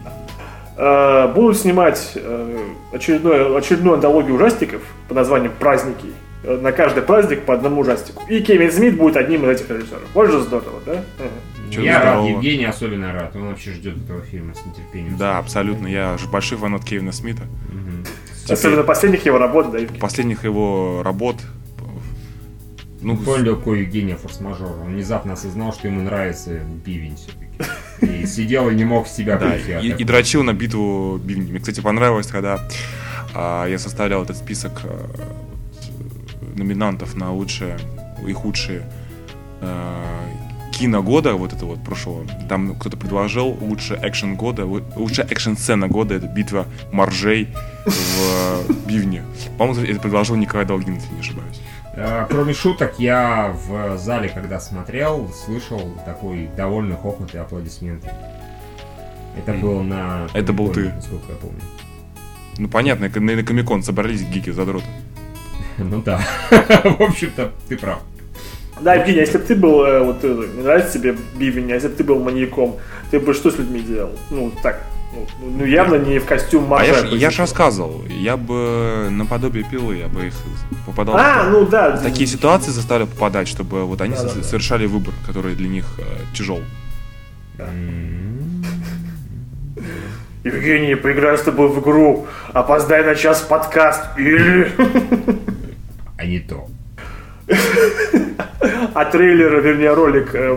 [0.76, 2.58] Э, Будут снимать э,
[2.92, 6.06] очередную, очередную антологию ужастиков под названием «Праздники».
[6.44, 8.22] Э, На каждый праздник по одному ужастику.
[8.28, 10.02] И Кевин Смит будет одним из этих режиссеров.
[10.14, 11.02] Вот же здорово, да?
[11.70, 12.28] Чё я рад, здорово.
[12.28, 13.36] Евгений особенно рад.
[13.36, 15.16] Он вообще ждет этого фильма с нетерпением.
[15.16, 15.86] Да, абсолютно.
[15.86, 17.42] Я же большой фанат Кевина Смита.
[18.44, 18.52] Мгм.
[18.52, 19.78] Особенно последних его работ, да?
[20.00, 21.36] Последних его работ.
[23.00, 24.78] Ну, Понял, какой Евгения форс-мажор.
[24.84, 28.22] Он внезапно осознал, что ему нравится бивень все-таки.
[28.22, 29.88] И сидел и не мог в себя да, прийти.
[29.88, 31.50] и, и дрочил на битву бивни.
[31.50, 32.60] Мне, кстати, понравилось, когда
[33.34, 35.10] а, я составлял этот список а,
[36.56, 37.76] номинантов на лучшие
[38.26, 38.84] и худшие
[39.60, 40.04] а,
[40.72, 42.26] кино года, вот это вот прошлого.
[42.48, 47.48] Там кто-то предложил лучший экшен года, лу- лучшая экшен-сцена года, это битва моржей
[47.86, 49.22] в э, бивне.
[49.58, 51.60] По-моему, это предложил Николай Долгин, если не ошибаюсь.
[51.94, 58.10] А, Кроме шуток, я в зале, когда смотрел, слышал такой довольный хохот и аплодисменты.
[59.36, 60.26] Это было на...
[60.34, 60.90] Это был ты.
[60.92, 61.60] Насколько я помню.
[62.58, 64.86] Ну, понятно, на, на Комикон собрались гики задроты.
[65.78, 66.20] Ну да.
[66.50, 68.00] В общем-то, ты прав.
[68.82, 71.74] Да, Евгений, а если бы ты был, э, вот, э, не нравится тебе бивень, а
[71.76, 72.76] если бы ты был маньяком,
[73.10, 74.10] ты бы что с людьми делал?
[74.30, 74.82] Ну, так,
[75.14, 75.26] ну,
[75.58, 80.26] ну явно не в костюм А я, же рассказывал, я бы наподобие пилы, я бы
[80.26, 80.34] их
[80.84, 81.96] попадал А, в ну да.
[81.96, 84.42] такие ситуации заставлял попадать, чтобы вот они Да, да, со- да.
[84.42, 86.02] совершали выбор, который для них э,
[86.34, 86.60] тяжел.
[87.58, 88.64] М,
[90.42, 94.72] Евгений, поиграю с тобой в игру, опоздай на час в подкаст, или...
[96.18, 96.66] А не то.
[98.94, 100.56] А трейлер, вернее, ролик э,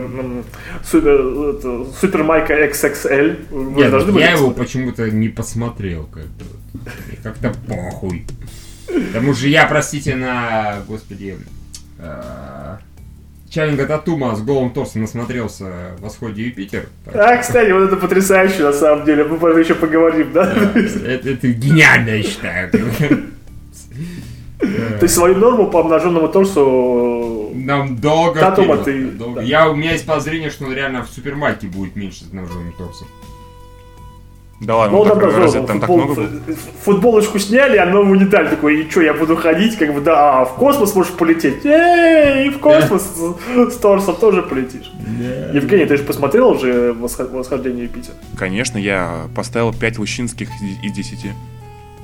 [0.92, 6.04] э, это, Супер Майка XXL, вы Нет, должны вот были я его почему-то не посмотрел,
[6.04, 6.44] как бы.
[6.74, 8.26] Мне как-то похуй.
[8.86, 11.36] Потому что я, простите, на, господи,
[11.98, 12.76] э,
[13.50, 16.88] Чалинга Татума с голым торсом насмотрелся в «Восходе Юпитер».
[17.04, 19.24] Так А, кстати, вот это потрясающе, на самом деле.
[19.24, 20.52] Мы потом еще поговорим, да?
[20.52, 22.70] Это, это гениально, я считаю.
[24.58, 27.15] То есть свою норму по обнаженному торсу...
[27.64, 29.40] Нам долго Татума ты- долго.
[29.40, 29.42] да.
[29.46, 33.08] Я, у меня есть подозрение, что он реально в Супермаркете будет меньше с обнаженным торсом.
[34.58, 36.28] Да ладно, Ну, он так, разве там так много было?
[36.82, 40.44] футболочку сняли, а новую деталь такой, и что, я буду ходить, как бы, да, а
[40.46, 41.62] в космос можешь полететь.
[41.66, 43.02] Эй, и в космос
[43.54, 44.90] с, торсом тоже полетишь.
[45.52, 48.14] Евгений, ты же посмотрел уже «Восход- «Восхождение Юпитера»?
[48.38, 50.48] Конечно, я поставил 5 лущинских
[50.82, 51.32] из 10.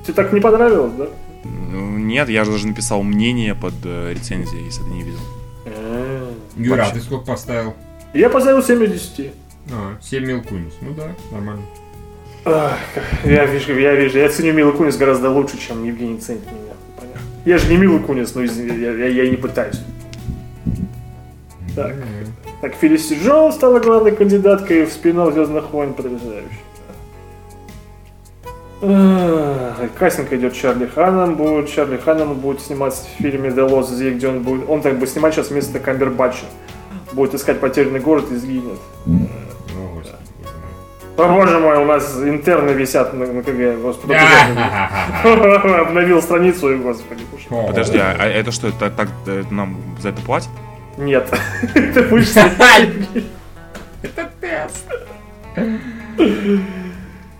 [0.04, 1.06] Тебе так не понравилось, да?
[1.44, 5.18] Ну, нет, я же даже написал мнение под э, рецензией, если ты не видел.
[6.56, 7.74] Юра, а ты сколько поставил?
[8.14, 9.32] Я поставил 7 из 10.
[9.72, 10.74] А, 7 мил Кунис.
[10.80, 11.62] Ну да, нормально.
[12.44, 12.76] Ах,
[13.24, 16.74] Я вижу, я вижу, я ценю Милу Кунис гораздо лучше, чем Евгений ценит меня.
[16.98, 17.20] Понятно.
[17.44, 19.80] Я же не Мила Кунис, но извини, я, я, я и не пытаюсь.
[21.76, 21.94] Так.
[22.60, 26.48] Так, Фелисити Джон стала главной кандидаткой в спин Звездных войн, потрясающе.
[28.82, 34.26] Кастинг идет Чарли Ханом, будет Чарли Ханом будет сниматься в фильме The Lost Zig, где
[34.26, 36.46] он будет, он так бы снимать сейчас вместо Камбербатча.
[37.12, 38.80] Будет искать потерянный город и сгинет.
[39.06, 40.56] О, господи, боже
[41.16, 41.26] мой.
[41.26, 44.14] О, боже мой, у нас интерны висят на, на КГ, господи.
[45.24, 50.20] Обновил страницу и, господи, Подожди, а, а это что, это так э, нам за это
[50.22, 50.50] платят?
[50.98, 51.32] Нет.
[51.72, 52.88] Ты будешь снимать.
[54.02, 54.86] Это тест.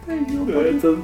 [0.07, 0.97] Это-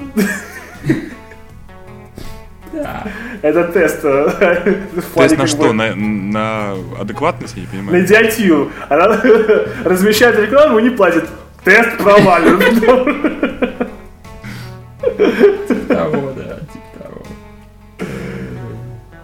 [2.72, 3.06] Да.
[3.40, 4.00] Это тест.
[4.04, 4.74] э,
[5.16, 8.04] есть на что, на, на адекватность, я не На понимаю.
[8.04, 8.70] идиотию.
[8.90, 9.20] Она
[9.84, 11.24] размещает рекламу и не платит.
[11.64, 12.60] Тест провален.
[15.88, 17.22] Того, да, типа того.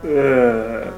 [0.04, 0.90] Э,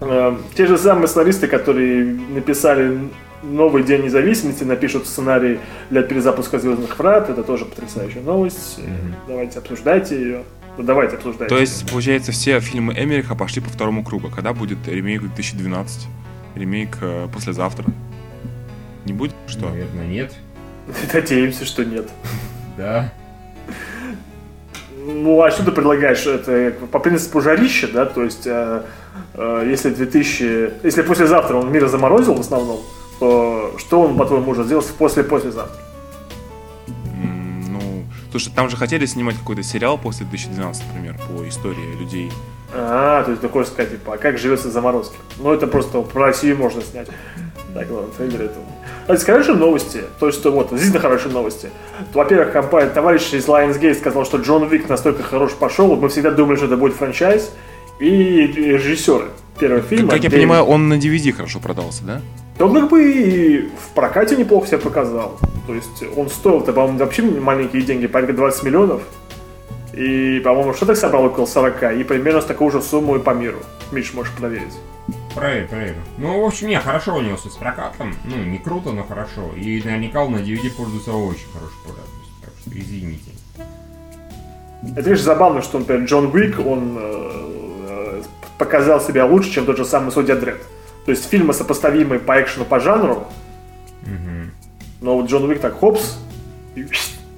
[0.00, 2.98] э, Те же самые сценаристы, которые написали
[3.44, 7.30] «Новый день независимости», напишут сценарий для перезапуска «Звездных врат».
[7.30, 8.78] Это тоже потрясающая новость.
[8.78, 8.90] Э,
[9.28, 10.44] Давайте обсуждайте ее.
[10.76, 11.54] Ну, давайте обсуждайте.
[11.54, 14.28] То есть, получается, все фильмы Эмериха пошли по второму кругу.
[14.28, 16.08] Когда будет ремейк 2012?
[16.56, 17.84] Ремейк э, послезавтра?
[19.04, 19.34] Не будет?
[19.46, 19.68] Что?
[19.68, 20.32] Наверное, нет.
[21.12, 22.08] Надеемся, что нет.
[22.76, 23.12] Да.
[25.06, 26.26] Ну, а что ты предлагаешь?
[26.26, 28.04] Это по принципу жарища, да?
[28.04, 28.82] То есть, э,
[29.34, 30.70] э, если 2000...
[30.82, 32.80] Если послезавтра он мир заморозил в основном,
[33.20, 35.76] то что он, по-твоему, может сделать после-послезавтра?
[37.68, 42.30] Ну, слушай, там же хотели снимать какой-то сериал после 2012, например, по истории людей.
[42.72, 45.16] А, то есть такое сказать, типа, а как живется заморозки?
[45.38, 47.08] Ну, это просто про Россию можно снять.
[47.72, 48.54] Так, ладно, трейлер это.
[49.02, 50.00] Кстати, хорошие новости.
[50.18, 51.70] То, что вот, действительно хорошие новости.
[52.12, 56.56] Во-первых, компания, товарищ из Lionsgate сказал, что Джон Уик настолько хорош пошел, мы всегда думали,
[56.56, 57.52] что это будет франчайз.
[58.00, 59.26] И режиссеры
[59.58, 60.10] первого фильма.
[60.10, 62.20] как я Дэвид- понимаю, он на DVD хорошо продался, да?
[62.60, 65.38] Он как бы и в прокате неплохо себя показал.
[65.66, 69.02] То есть он стоил-то, по-моему, вообще маленькие деньги, порядка 20 миллионов.
[69.92, 73.58] И, по-моему, что так собрал около 40, и примерно с такой же суммой по миру.
[73.92, 74.74] Миш, можешь проверить.
[75.34, 75.94] Проверь, проверь.
[76.18, 78.14] Ну, в общем, не, хорошо у него с прокатом.
[78.24, 79.50] Ну, не круто, но хорошо.
[79.56, 82.34] И наверняка он на DVD пользуется очень хорошей популярностью.
[82.40, 83.30] Так что извините.
[84.92, 87.02] Это, конечно, забавно, что, например, Джон Уик, он э,
[87.88, 88.22] э,
[88.58, 90.60] показал себя лучше, чем тот же самый Судья Дред.
[91.04, 93.26] То есть фильмы сопоставимые по экшену, по жанру,
[94.02, 94.50] Мгм.
[95.00, 96.18] но вот Джон Уик так хопс,
[96.74, 96.86] и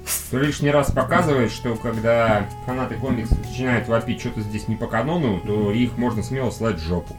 [0.05, 5.39] Что лишний раз показывает, что когда фанаты комиксов начинают вопить что-то здесь не по канону,
[5.45, 7.15] то их можно смело слать в жопу.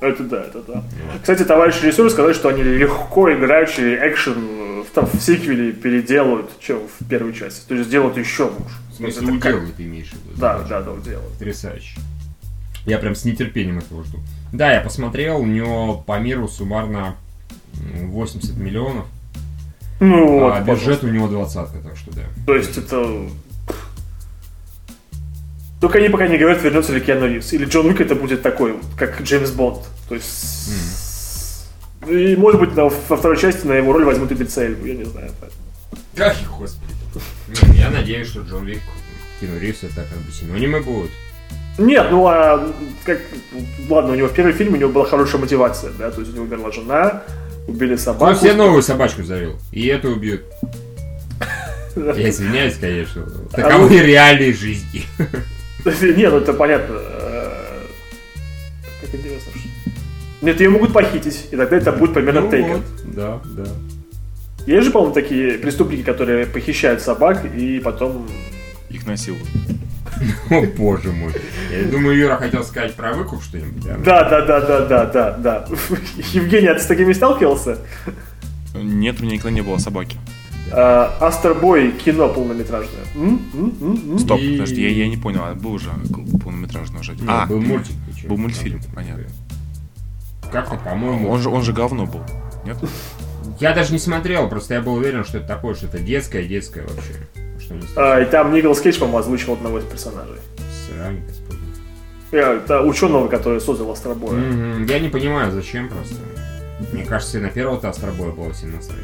[0.00, 0.84] Это да, это да.
[1.20, 6.50] Кстати, товарищ режиссер сказал, что они легко играющий экшен э, в, там, в сиквеле переделают,
[6.60, 7.66] чем в первой части.
[7.66, 8.76] То есть сделают еще лучше.
[8.92, 10.30] В смысле, Это как- уделают, ты имеешь в виду?
[10.36, 11.32] Да, да, да, делают.
[11.32, 11.98] Потрясающе.
[12.86, 14.18] Я прям с нетерпением этого жду.
[14.52, 17.16] Да, я посмотрел, у него по миру суммарно
[17.94, 19.06] м, 80 миллионов,
[20.00, 20.72] Ну вот, а пожалуйста.
[20.86, 22.22] бюджет у него двадцатка, так что да.
[22.46, 23.28] То есть это...
[25.80, 27.52] Только они пока не говорят, вернется ли Киану Ривз.
[27.52, 29.84] Или Джон Уик это будет такой, вот, как Джеймс Бонд.
[30.08, 31.62] То есть...
[32.08, 35.04] И, может быть, на- во второй части на его роль возьмут Идрис Эльбу, я не
[35.04, 35.30] знаю.
[36.20, 36.92] Ах, господи.
[37.70, 38.80] Не, Я надеюсь, что Джон Вик,
[39.40, 41.10] Кину Ривз, это как бы синонимы будут.
[41.78, 42.72] Нет, ну а
[43.04, 43.20] как...
[43.88, 46.34] Ладно, у него в первый фильм у него была хорошая мотивация, да, то есть у
[46.34, 47.22] него умерла жена,
[47.68, 48.38] убили Он собаку.
[48.38, 49.56] себе новую собачку завел.
[49.72, 50.42] И эту убьют.
[51.96, 53.24] Я извиняюсь, конечно.
[53.52, 55.04] Таковы реалии жизни.
[55.84, 56.96] Нет, ну это понятно.
[59.00, 59.68] Как интересно, что...
[60.42, 62.72] Нет, ее могут похитить, и тогда это будет примерно Ну Taken.
[62.74, 63.64] вот, Да, да.
[64.66, 68.28] Есть же, по-моему, такие преступники, которые похищают собак и потом...
[68.90, 69.46] Их насилуют.
[70.50, 71.32] О, боже мой.
[71.70, 73.86] Я думаю, Юра хотел сказать про выкуп что-нибудь.
[73.86, 73.98] а?
[73.98, 75.68] Да, да, да, да, да, да, да.
[76.32, 77.78] Евгений, а ты с такими сталкивался?
[78.74, 80.16] Нет, у меня никогда не было собаки.
[80.70, 83.04] А, Астербой кино полнометражное.
[84.18, 85.90] Стоп, подожди, я, не понял, а был уже
[86.42, 87.16] полнометражный уже.
[87.26, 87.94] А, был мультик.
[88.28, 89.24] был мультфильм, понятно.
[90.52, 91.28] Как-то, по-моему...
[91.28, 92.22] Он же, он же говно был.
[92.64, 92.78] Нет?
[93.60, 96.82] Я даже не смотрел, просто я был уверен, что это такое, что это детское, детское
[96.82, 97.14] вообще.
[97.96, 100.36] А, и там Николас Кейдж, по-моему, озвучил одного из персонажей.
[100.86, 101.58] Срань, господи.
[102.30, 104.34] Это ученого, который создал Астробоя.
[104.38, 106.16] Мгм, Я не понимаю, зачем просто.
[106.92, 108.98] Мне кажется, на первого-то Астробоя было всем насрать.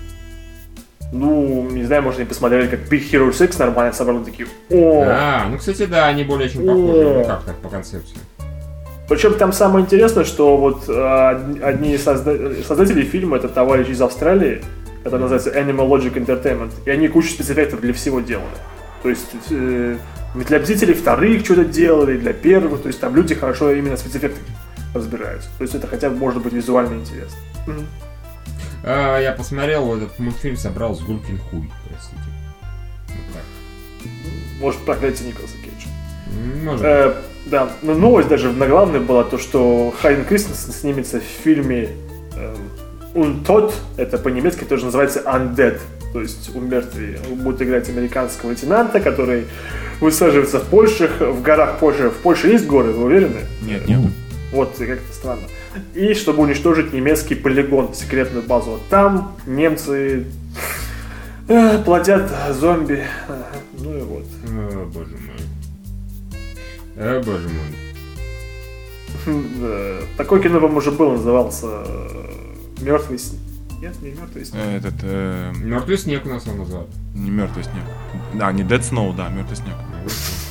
[1.13, 5.47] Ну, не знаю, может, они посмотрели, как Big Hero 6 нормально собрали, такие, о, А,
[5.49, 7.05] ну, кстати, да, они более чем похожи.
[7.05, 8.17] Ну, как так, по концепции.
[9.09, 11.31] Причем там самое интересное, что вот а,
[11.63, 14.63] одни из созда- создателей фильма это товарищ из Австралии,
[15.05, 18.57] который называется Animal Logic Entertainment, и они кучу спецэффектов для всего делали.
[19.03, 19.99] То есть э,
[20.35, 24.41] для Мстителей вторых что-то делали, для первых, то есть там люди хорошо именно спецэффекты
[24.95, 25.51] разбираются.
[25.59, 27.39] То есть это хотя бы может быть визуально интересно.
[28.83, 32.23] А, я посмотрел, этот мультфильм собрал с Гулькин хуй, простите.
[33.09, 34.11] Вот так.
[34.61, 35.89] Может проклятие Николаса Кейджа.
[36.65, 36.85] Может.
[36.85, 37.15] Э,
[37.47, 41.91] да, но новость даже на главной была то, что Хайден Кристенсен снимется в фильме
[43.15, 45.79] Untot, это по-немецки тоже называется Undead,
[46.13, 47.21] то есть умертвие.
[47.31, 49.45] Он будет играть американского лейтенанта, который
[50.01, 52.11] высаживается в Польше, в горах Польши.
[52.11, 53.41] В Польше есть горы, вы уверены?
[53.63, 54.01] Нет, нет.
[54.53, 55.43] Вот, и как-то странно.
[55.95, 58.73] И чтобы уничтожить немецкий полигон, секретную базу.
[58.73, 60.27] Вот там немцы
[61.49, 63.05] э, плодят зомби.
[63.79, 64.25] Ну и вот.
[64.49, 65.37] О, боже мой.
[66.97, 67.79] О, боже мой.
[69.63, 71.69] Э, Такое кино, по-моему, уже было, назывался
[72.85, 73.41] Мертвый снег.
[73.81, 74.63] Нет, не мертвый снег.
[74.65, 76.87] Э, Этот, э, Мертвый снег у нас его назвали.
[77.15, 77.85] не мертвый снег.
[78.35, 79.75] Да, не Dead Snow, да, мертвый снег.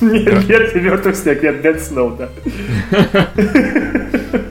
[0.00, 2.28] Нет, нет, не мертвый снег, нет, Dead Snow, да.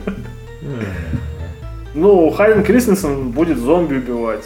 [1.94, 4.44] Ну, Хайден Кристенсен будет зомби убивать.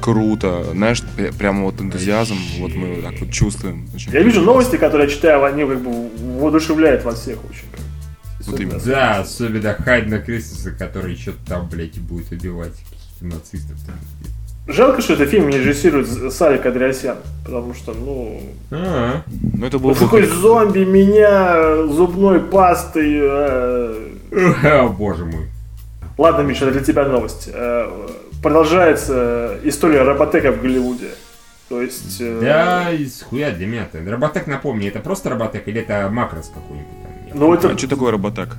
[0.00, 0.64] Круто.
[0.72, 3.86] Знаешь, пр- прямо вот энтузиазм, вот мы так вот чувствуем.
[3.94, 6.10] Очень Я вижу новости, которые я читаю, они как бы
[6.40, 7.64] воодушевляют вас всех очень.
[8.46, 8.80] Вот именно.
[8.84, 13.76] Да, особенно Хайдна Кристенса, который что-то там, блядь, и будет убивать каких-то нацистов.
[13.86, 13.96] там.
[14.66, 19.22] Жалко, что этот фильм не режиссирует Сарик Андреасян, потому что, ну, А,
[19.54, 20.28] Ну это был вот такой бы...
[20.28, 23.18] зомби меня зубной пастой.
[23.20, 24.08] э,
[24.62, 25.46] О, боже мой.
[26.18, 27.48] Ладно, Миша, для тебя новость.
[27.52, 27.88] Э,
[28.42, 31.08] Продолжается история роботека в Голливуде.
[31.68, 32.18] То есть...
[32.20, 33.98] э, Да, из хуя для меня-то.
[34.08, 36.99] Роботек, напомни, это просто роботек или это макрос какой-нибудь
[37.34, 37.70] Ну это...
[37.70, 38.56] А что такое роботек?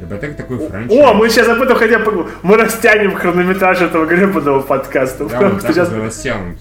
[0.00, 1.00] Роботек такой франчайз.
[1.00, 2.28] О, мы сейчас об этом хотя бы...
[2.42, 5.26] Мы растянем хронометраж этого гребаного подкаста.
[5.26, 6.58] Да, так сейчас- растянут.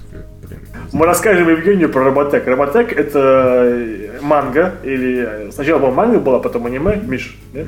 [0.93, 2.45] Мы расскажем Евгению про Роботек.
[2.45, 3.19] Роботек это
[3.65, 6.97] э, манга, или э, сначала была манга, была, потом аниме.
[6.97, 7.65] Миш, нет?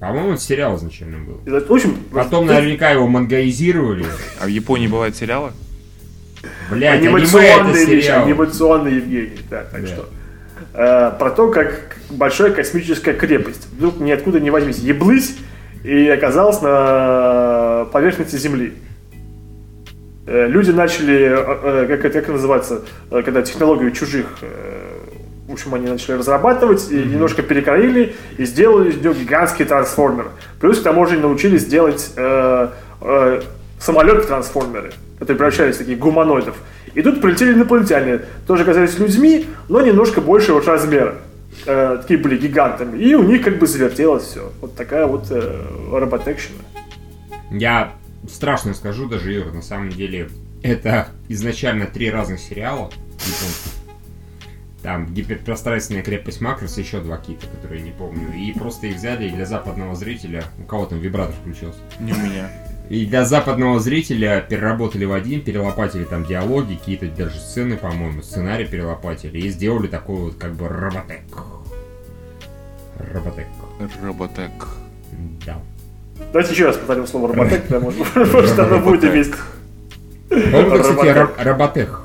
[0.00, 1.40] По-моему, сериал изначально был.
[1.46, 4.04] В общем, Потом наверняка его мангаизировали.
[4.40, 5.52] А в Японии бывают сериалы?
[6.70, 8.24] Блядь, аниме это сериал.
[8.24, 9.38] анимационный Евгений.
[9.48, 10.08] Да, так что.
[10.74, 15.36] Э, про то, как большая космическая крепость вдруг ниоткуда не возьмись, еблысь
[15.84, 18.74] и оказалась на поверхности Земли.
[20.24, 24.26] Э, люди начали, э, как это как это называется, э, когда технологию чужих,
[25.48, 30.28] в общем, они начали разрабатывать и немножко перекроили и сделали из него гигантский трансформер.
[30.60, 32.12] Плюс к тому же научились делать
[33.82, 36.56] э, э, самолеты-трансформеры, которые превращались в таких гуманоидов.
[36.94, 41.16] И тут прилетели инопланетяне, тоже оказались людьми, но немножко большего вот размера.
[41.66, 42.98] Э, такие были гигантами.
[42.98, 44.52] И у них как бы завертелось все.
[44.60, 46.62] Вот такая вот э, роботекщина.
[47.50, 47.92] Я
[48.30, 50.28] страшно скажу даже, Юр, на самом деле,
[50.62, 53.72] это изначально три разных сериала японских.
[54.82, 58.32] Там гиперпространственная крепость Макрос еще два кита, которые я не помню.
[58.34, 60.44] И просто их взяли и для западного зрителя.
[60.58, 61.78] У кого там вибратор включился?
[62.00, 62.50] Не у меня.
[62.92, 68.66] И для западного зрителя переработали в один, перелопатили там диалоги, какие-то даже сцены, по-моему, сценарий
[68.66, 71.22] перелопатили и сделали такой вот как бы роботек.
[72.98, 73.46] Роботек.
[74.02, 74.52] Роботек.
[75.46, 75.56] Да.
[76.34, 79.32] Давайте еще раз повторим слово роботек, потому что оно будет иметь.
[80.28, 82.02] По-моему, кстати, ро- роботех.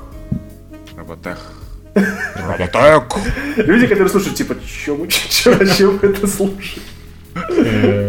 [0.96, 1.52] Роботех.
[2.34, 3.14] Роботек.
[3.58, 5.06] Люди, которые слушают, типа, че мы,
[6.02, 6.82] это слушаем?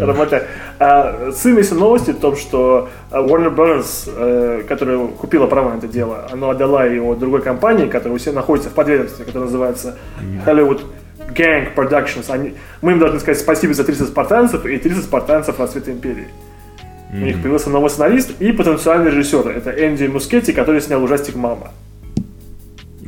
[0.01, 0.45] Роботек.
[0.79, 5.87] А, Ссыльность новости в том, что а, Warner Bros., э, которая купила права на это
[5.87, 9.97] дело, она отдала его другой компании, которая у себя находится в подведомстве, которая называется
[10.45, 10.81] Hollywood
[11.33, 12.29] Gang Productions.
[12.29, 16.27] Они, мы им должны сказать спасибо за 300 спартанцев и 300 спартанцев расцвета империи.
[17.11, 19.49] У них появился новый сценарист и потенциальный режиссер.
[19.49, 21.71] Это Энди Мускетти, который снял ужастик «Мама».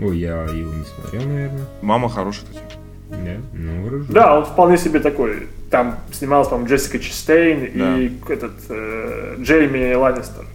[0.01, 1.65] Ой, я его не смотрел, наверное.
[1.81, 2.80] Мама хорошая, кстати.
[3.12, 4.04] Да, ну.
[4.10, 5.47] Да, он вполне себе такой.
[5.69, 10.45] Там снималась, по-моему, Джессика Честейн и этот э, Джейми Ланнистер.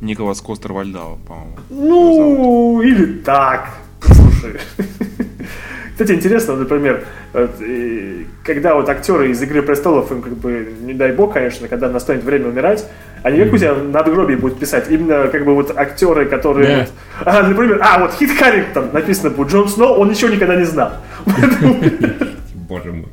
[0.00, 1.56] Николас Костер Вальдау, по-моему.
[1.70, 3.70] Ну, или так.
[4.00, 4.60] Слушай.
[5.92, 10.92] Кстати, интересно, например, вот, и когда вот актеры из «Игры престолов», им как бы, не
[10.92, 12.84] дай бог, конечно, когда настанет время умирать,
[13.24, 14.90] они как у тебя на надгробие будут писать?
[14.90, 16.66] Именно как бы вот актеры, которые...
[16.68, 16.78] Да.
[16.78, 20.64] вот- а, например, а, вот Хит Харрингтон написано будет Джон Сноу, он ничего никогда не
[20.64, 20.92] знал.
[22.68, 23.08] Боже мой.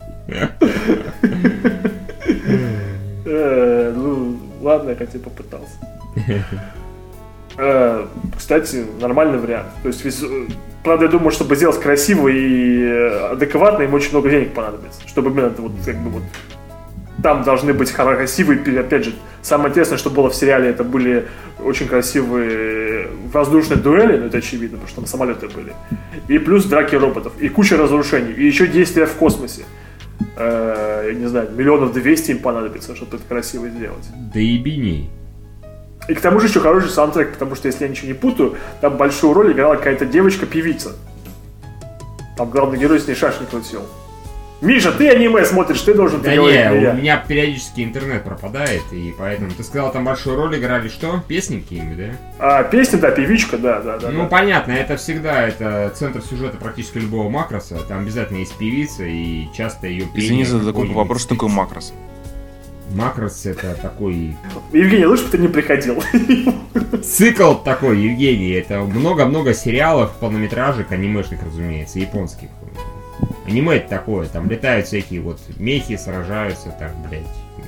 [3.25, 5.73] Э, Ну, ладно, я хотя бы попытался.
[7.57, 8.05] Э,
[8.37, 9.67] Кстати, нормальный вариант.
[9.83, 10.05] То есть,
[10.83, 12.83] правда, я думаю, чтобы сделать красиво и
[13.31, 15.01] адекватно, им очень много денег понадобится.
[15.07, 16.23] Чтобы именно это вот, как бы вот
[17.21, 21.27] там должны быть красивые, опять же, самое интересное, что было в сериале, это были
[21.59, 25.73] очень красивые воздушные дуэли, ну это очевидно, потому что там самолеты были.
[26.27, 29.63] И плюс драки роботов, и куча разрушений, и еще действия в космосе.
[30.37, 34.07] Э, я не знаю, миллионов двести им понадобится, чтобы это красиво сделать.
[34.33, 35.09] Да и биней.
[36.07, 38.97] И к тому же еще хороший саундтрек, потому что, если я ничего не путаю, там
[38.97, 40.93] большую роль играла какая-то девочка-певица.
[42.37, 43.83] Там главный герой с ней шашни крутил.
[44.61, 49.11] Миша, ты аниме смотришь, ты должен Да переводить, не, у меня периодически интернет пропадает, и
[49.17, 49.49] поэтому...
[49.49, 51.23] Ты сказал, там большую роль играли что?
[51.27, 52.13] Песни какие-нибудь, да?
[52.37, 54.11] А, песня, да, певичка, да, да, да.
[54.11, 54.27] Ну, да.
[54.27, 57.79] понятно, это всегда это центр сюжета практически любого макроса.
[57.87, 60.27] Там обязательно есть певица, и часто ее пение...
[60.27, 61.91] Извини за такой вопрос, что такое макрос?
[62.93, 64.35] Макрос это такой
[64.73, 66.03] Евгений, лучше бы ты не приходил.
[67.03, 68.51] цикл такой, Евгений.
[68.51, 72.49] Это много-много сериалов, полнометражек, анимешных, разумеется, японских.
[73.47, 77.23] Аниме это такое, там летают всякие вот мехи, сражаются, там, блядь.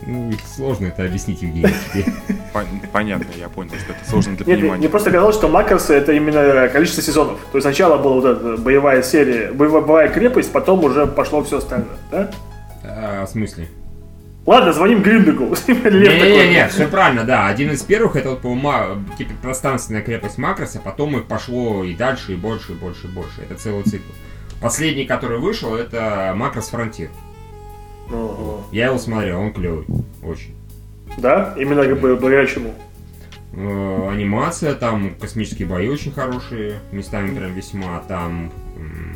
[0.06, 2.06] Ну, сложно это объяснить, Евгений, тебе.
[2.54, 4.80] Пон- Понятно, я понял, что это сложно для Нет, понимания.
[4.80, 7.40] мне просто казалось, что Макросы это именно количество сезонов.
[7.52, 11.98] То есть сначала была вот эта боевая серия, боевая крепость, потом уже пошло все остальное,
[12.12, 12.32] да?
[12.84, 13.68] А, в смысле?
[14.46, 15.56] Ладно, звоним Гриндегу.
[15.68, 17.48] Не-не-не, все правильно, да.
[17.48, 22.34] Один из первых это вот, по-моему, типа пространственная крепость Макроса, потом их пошло и дальше,
[22.34, 23.42] и больше, и больше, и больше.
[23.42, 24.12] Это целый цикл.
[24.64, 27.10] Последний, который вышел, это Макрос Фронтир.
[28.72, 29.86] Я его смотрел, он клевый.
[30.24, 30.56] Очень.
[31.18, 31.54] Да?
[31.58, 32.74] Именно как бы благодаря чему?
[33.56, 38.52] Э, анимация, там космические бои очень хорошие, местами прям весьма, там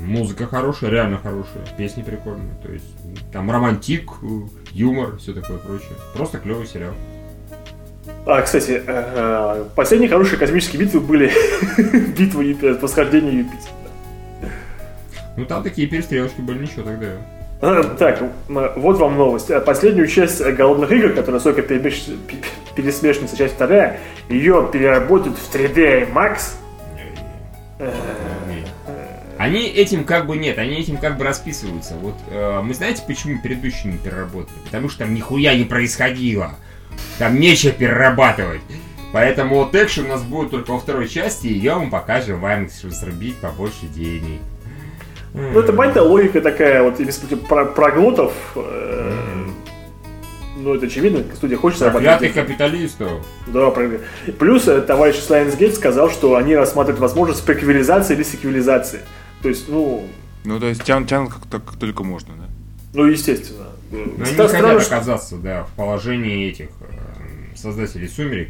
[0.02, 2.86] музыка хорошая, реально хорошая, песни прикольные, то есть
[3.32, 4.26] там романтик, э,
[4.74, 5.94] юмор, все такое прочее.
[6.14, 6.94] Просто клевый сериал.
[8.26, 11.32] А, кстати, э, последние хорошие космические битвы были
[12.18, 13.77] битва Юпитера, восхождение Юпитера.
[15.38, 17.08] Ну там такие перестрелочки были, ничего тогда.
[17.62, 18.32] А, Так, м,
[18.76, 19.50] вот вам новость.
[19.52, 22.38] А, Последнюю часть э, «Голодных игр», которая только перемеш- пе-
[22.76, 26.56] пересмешница, часть вторая, ее переработают в 3D IMAX.
[29.38, 31.94] Они этим как бы нет, они этим как бы расписываются.
[31.96, 34.58] Вот э, мы знаете, почему предыдущие не переработали?
[34.66, 36.56] Потому что там нихуя не происходило.
[37.20, 38.62] Там нечего перерабатывать.
[39.14, 42.68] Поэтому вот экшен у нас будет только во второй части, и я вам покажем вам,
[42.70, 44.42] чтобы срубить побольше денег.
[45.54, 49.12] Ну, это понятная логика такая, вот если про- проглотов, э,
[50.58, 52.18] ну, это очевидно, студия хочет зарабатывать.
[52.18, 53.12] Проклятых капиталистов.
[53.48, 54.00] Да, правильно.
[54.40, 59.02] Плюс э, товарищ Lionsgate сказал, что они рассматривают возможность преквелизации или секвелизации.
[59.44, 60.08] То есть, ну,
[60.44, 62.46] Ну, то есть тянут, тянут как, как только можно, да?
[62.94, 63.68] ну, естественно.
[63.92, 68.50] Но они не Ста- странно, хотят что- оказаться, да, в положении этих э, создателей «Сумерек».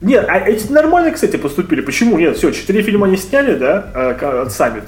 [0.00, 1.80] Нет, а эти нормально, кстати, поступили.
[1.82, 2.36] Почему нет?
[2.36, 4.84] Все, четыре фильма они сняли, да, от Саммит.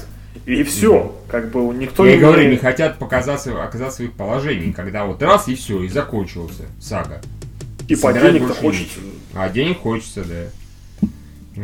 [0.46, 2.20] И все, как бы никто Я не...
[2.20, 6.64] говорю, не хотят показаться, оказаться в их положении, когда вот раз и все, и закончился
[6.80, 7.22] сага.
[7.88, 9.00] И по денег-то хочется.
[9.35, 11.62] А денег хочется, да.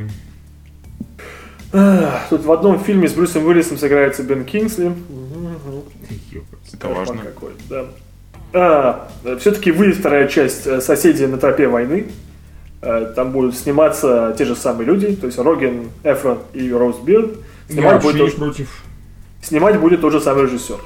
[2.30, 4.92] Тут в одном фильме с Брюсом Уиллисом сыграется Бен Кингсли.
[6.72, 7.22] Это важно.
[7.22, 7.52] Какой,
[8.52, 9.08] да.
[9.38, 12.06] все-таки выйдет вторая часть э, «Соседи на тропе войны».
[12.82, 17.36] Э, Там будут сниматься те же самые люди, то есть Роген, Эфрон и Роуз Бирн.
[17.70, 18.82] Я Снимать вообще будет, против.
[19.42, 20.80] снимать будет тот же самый режиссер.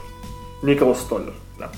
[0.62, 1.32] Николас Столлер.
[1.58, 1.70] Да.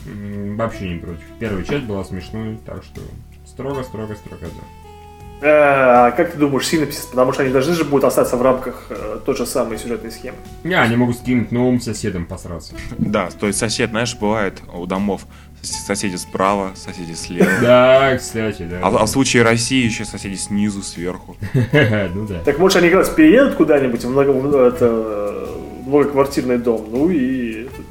[0.57, 1.23] Вообще не против.
[1.39, 3.01] Первая часть была смешной, так что
[3.47, 5.47] строго, строго, строго, да.
[5.47, 7.05] Э, а как ты думаешь, синопсис?
[7.07, 10.39] Потому что они должны же будут остаться в рамках э, той же самой сюжетной схемы.
[10.65, 12.75] Не, они могут с новым соседом посраться.
[12.99, 15.27] Да, то есть сосед, знаешь, бывает у домов
[15.63, 17.49] соседи справа, соседи слева.
[17.61, 18.81] Да, кстати, да.
[18.83, 21.37] А, в- а в случае России еще соседи снизу, сверху.
[22.15, 22.41] Ну да.
[22.45, 24.33] Так может они как раз переедут куда-нибудь в, много,
[24.67, 25.49] это,
[25.87, 27.63] многоквартирный дом, ну и...
[27.65, 27.87] этот.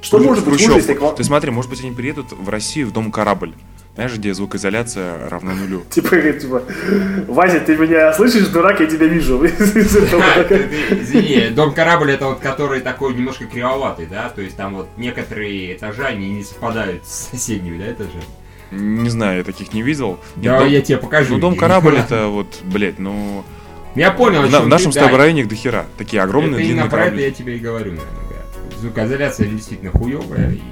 [0.00, 0.98] Что может быть хуже, если...
[1.16, 3.54] Ты смотри, может быть, они приедут в Россию в дом корабль.
[3.94, 5.82] Знаешь, где звукоизоляция равна нулю.
[5.90, 6.62] Типа, типа,
[7.28, 9.44] Вася, ты меня слышишь, дурак, я тебя вижу.
[10.90, 14.30] Извини, дом корабль это вот который такой немножко кривоватый, да?
[14.30, 18.22] То есть там вот некоторые этажи, они не совпадают с соседними, да, этажи?
[18.70, 20.18] Не знаю, я таких не видел.
[20.36, 21.34] Нет, Да, дом- я тебе покажу.
[21.34, 23.44] Ну, дом корабль это вот, блядь, ну...
[23.94, 25.84] Я понял, на- в нашем с тобой районе до хера.
[25.98, 27.24] Такие огромные, Это длинные про это корабли.
[27.24, 28.78] я тебе и говорю, наверное, да.
[28.80, 30.62] Звукоизоляция действительно хуевая и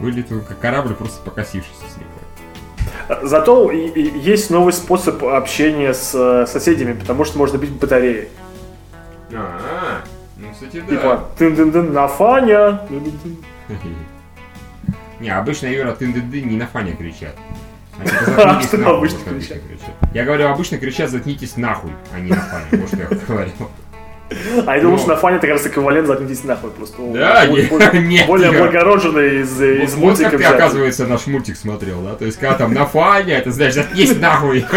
[0.00, 3.26] выглядит он как корабль, просто покосившийся слегка.
[3.26, 8.28] Зато и- и есть новый способ общения с э, соседями, потому что можно бить батареи.
[9.32, 10.02] А,
[10.36, 10.86] ну, кстати, да.
[10.96, 12.82] Типа, тын-дын-дын, на Фаня.
[12.88, 13.36] тын-дын-дын.
[15.20, 17.34] Не, обычно Юра тын ды не на фане кричат.
[17.98, 19.58] Они типа, Что обычно кричат?
[20.12, 22.66] Я говорю, обычно кричат заткнитесь нахуй, а не на фане.
[22.72, 23.52] Вот что я говорил.
[24.66, 24.98] А я думал, Ну.
[24.98, 26.70] что на Фане это как раз эквивалент заткнитесь нахуй.
[26.70, 27.46] Просто Да,
[27.92, 32.14] нет, более благороженный из, из Вот мультика как ты, оказывается, наш мультик смотрел, да?
[32.14, 34.64] То есть, когда там на фане, это значит, заткнись нахуй.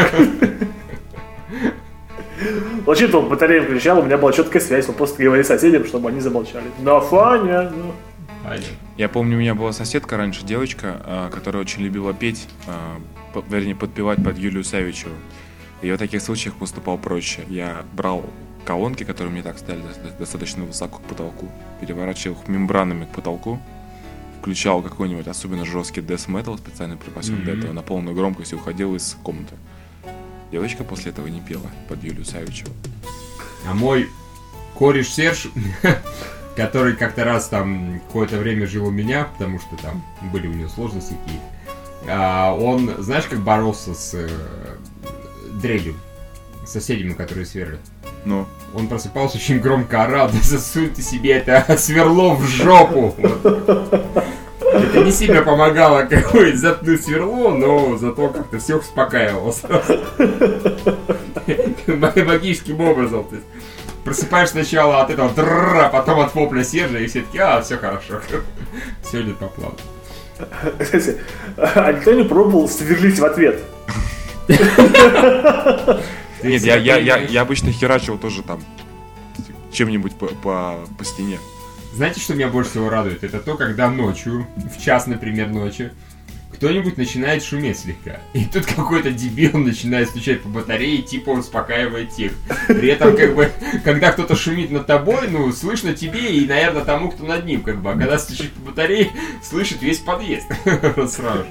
[2.85, 6.09] Вообще, то он батареям кричал, у меня была четкая связь, он просто говорил соседям, чтобы
[6.09, 6.65] они замолчали.
[6.79, 7.93] На Фаня, ну.
[8.97, 12.99] Я помню, у меня была соседка раньше, девочка, а, которая очень любила петь, а,
[13.49, 15.13] вернее, подпевать под Юлию Савичеву.
[15.81, 17.41] И в таких случаях поступал проще.
[17.47, 18.25] Я брал
[18.70, 21.47] колонки, которые мне так до- достаточно высоко к потолку,
[21.82, 23.59] переворачивал их мембранами к потолку,
[24.39, 27.59] включал какой-нибудь особенно жесткий death metal, специально припасен для Мгм.
[27.61, 29.55] этого, на полную громкость и уходил из комнаты.
[30.51, 32.72] Девочка после этого не пела под Юлию Савичеву.
[33.67, 34.07] А мой
[34.78, 35.47] кореш Серж,
[36.55, 40.70] который как-то раз там какое-то время жил у меня, потому что там были у него
[40.70, 41.45] сложности какие-то,
[42.07, 44.30] а, он, знаешь, как боролся с э,
[45.59, 45.95] дрелью,
[46.70, 47.80] соседями, которые сверлят?
[48.26, 53.15] Ну, Он просыпался очень громко орал, да засунь ты себе это сверло в жопу.
[54.59, 59.99] Это не сильно помогало какой заткнуть сверло, но зато как-то все успокаивало сразу.
[61.88, 63.24] Магическим образом.
[63.26, 63.47] То есть
[64.03, 67.78] просыпаешь сначала от этого дрррр, а потом от вопля Сержа, и все таки а, все
[67.78, 68.22] хорошо.
[69.03, 69.76] Все идет по плану.
[70.80, 71.17] Кстати,
[71.57, 73.61] а никто не пробовал сверлить в ответ?
[76.41, 78.61] Ты нет, я, я, я, я обычно херачил тоже там
[79.71, 81.39] чем-нибудь по, по, по стене.
[81.93, 83.23] Знаете, что меня больше всего радует?
[83.23, 85.91] Это то, когда ночью, в час, например, ночи,
[86.53, 88.19] кто-нибудь начинает шуметь слегка.
[88.33, 92.33] И тут какой-то дебил начинает стучать по батарее, типа успокаивает тех.
[92.67, 93.51] При этом, как бы,
[93.83, 97.81] когда кто-то шумит над тобой, ну, слышно тебе и, наверное, тому, кто над ним, как
[97.81, 97.91] бы.
[97.91, 99.09] А когда стучит по батарее,
[99.41, 100.47] слышит весь подъезд.
[101.07, 101.45] Сразу.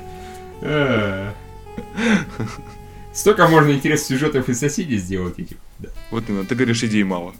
[0.62, 1.34] же.
[3.19, 5.57] Столько можно интересных сюжетов из соседей сделать этих.
[5.81, 5.89] Да.
[6.12, 7.35] Вот именно, ты говоришь, идей мало.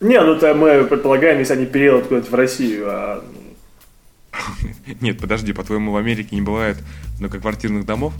[0.00, 3.24] Не, ну это мы предполагаем, если они переедут куда-нибудь в Россию, а
[5.02, 6.78] Нет, подожди, по-твоему, в Америке не бывает
[7.20, 8.14] многоквартирных домов?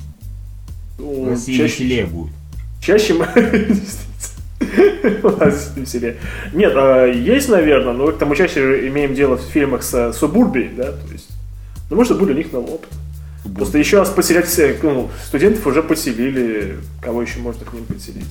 [0.98, 2.34] Ну, нас и чаще, веселее будет.
[2.82, 3.24] чаще мы...
[5.22, 6.18] У нас в селе.
[6.52, 10.68] Нет, а, есть, наверное, но как-то мы чаще имеем дело в фильмах с э, субурбией,
[10.76, 11.30] да, то есть,
[11.88, 12.90] ну, может, были у них новый опыт.
[13.56, 18.30] Просто еще раз поселять всех, ну, студентов уже поселили, кого еще можно к ним подселить.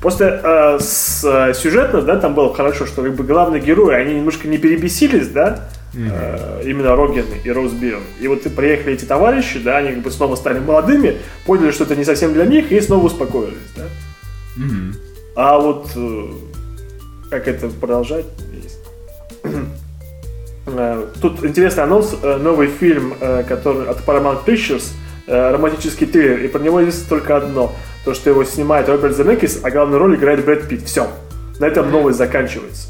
[0.00, 4.14] Просто э, с, э, сюжетно, да, там было хорошо, что как бы главные герои, они
[4.14, 8.02] немножко не перебесились, да, э, именно Роген и Роуз Бирн.
[8.20, 11.96] И вот приехали эти товарищи, да, они как бы снова стали молодыми, поняли, что это
[11.96, 13.84] не совсем для них, и снова успокоились, да.
[14.56, 14.94] Мгм.
[15.34, 16.26] А вот э,
[17.30, 18.26] как это продолжать?
[20.72, 21.16] Есть.
[21.16, 24.84] Э, Тут интересный анонс, э, новый фильм, э, который от Paramount Pictures,
[25.28, 27.72] романтический триллер, и про него известно только одно,
[28.04, 30.84] то, что его снимает Роберт Земекис, а главную роль играет Брэд Питт.
[30.84, 31.08] Все.
[31.60, 32.88] На этом новость заканчивается.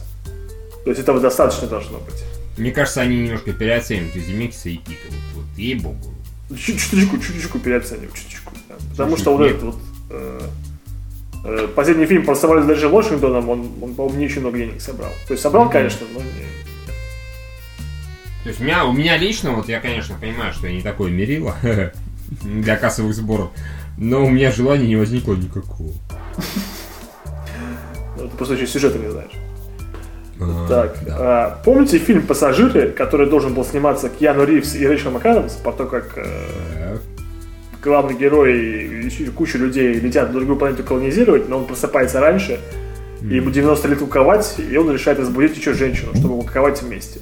[0.85, 2.25] То есть этого достаточно должно быть.
[2.57, 5.09] Мне кажется, они немножко переоценивают Земекиса и Пита.
[5.11, 5.99] Вот, вот ей-богу.
[6.57, 8.53] Чуточку, чуточку переоцениваю, чуточку.
[8.69, 8.75] да.
[8.91, 9.51] Потому что вот Нет.
[9.57, 9.77] этот вот
[10.11, 10.41] э,
[11.45, 15.11] э, последний фильм про самолет даже Вашингтоном, он, он, по-моему, не очень много денег собрал.
[15.27, 16.52] То есть собрал, конечно, но не...
[18.43, 21.11] То есть у меня, у меня лично, вот я, конечно, понимаю, что я не такой
[21.11, 21.55] мерило,
[22.43, 23.51] для кассовых сборов.
[23.99, 25.93] Но у меня желания не возникло никакого.
[28.15, 29.33] Ну, Ты просто еще сюжета не знаешь.
[30.39, 31.17] А, Так, да.
[31.19, 35.87] а, помните фильм «Пассажиры», который должен был сниматься Киану Ривз и Рэйчел МакАдамс, по то,
[35.87, 36.99] как э,
[37.83, 42.61] главный герой и куча людей летят на другую планету колонизировать, но он просыпается раньше,
[43.23, 47.21] и ему 90 лет куковать, и он решает разбудить еще женщину, чтобы куковать вместе.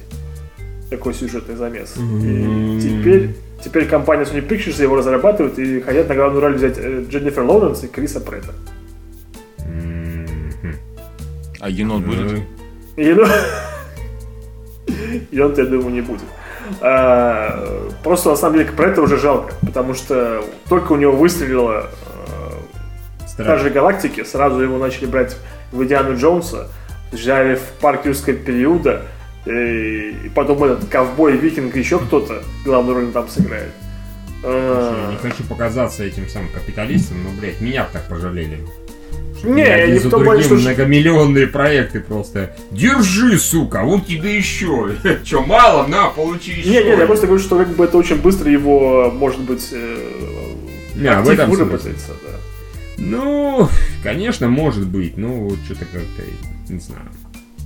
[0.91, 1.95] Такой сюжетный замес.
[1.95, 2.77] М.
[2.77, 3.33] И теперь,
[3.63, 7.85] теперь компания Sony Pictures его разрабатывает и хотят на главную роль взять э, Дженнифер Лоуренс
[7.85, 8.51] и Криса Претта.
[11.61, 12.41] А енот будет?
[12.97, 13.13] И
[15.39, 16.25] он, я думаю, не будет.
[16.81, 23.27] А, просто на самом деле Претта уже жалко, потому что только у него выстрелила э.
[23.27, 25.37] Стражи Галактики, сразу его начали брать
[25.71, 26.67] в Индиану Джонса,
[27.13, 29.03] взяли в парк юрского периода,
[29.45, 33.71] и, и потом этот ковбой, викинг, еще кто-то главную роль там сыграет.
[34.43, 38.59] А, Не хочу показаться этим самым капиталистом, но, блядь, меня так пожалели.
[39.43, 42.55] Не, Я не в том плане, что- многомиллионные проекты просто.
[42.69, 44.95] Держи, сука, вот тебе еще.
[45.23, 45.87] Че, мало?
[45.87, 46.69] На, получи еще.
[46.69, 49.97] Не, не, я просто говорю, что как бы это очень быстро его, может быть, э,
[50.95, 52.37] Не, в актив этом выработается, да.
[52.99, 53.67] Ну,
[54.03, 57.01] конечно, может быть, вот что-то как-то, не знаю.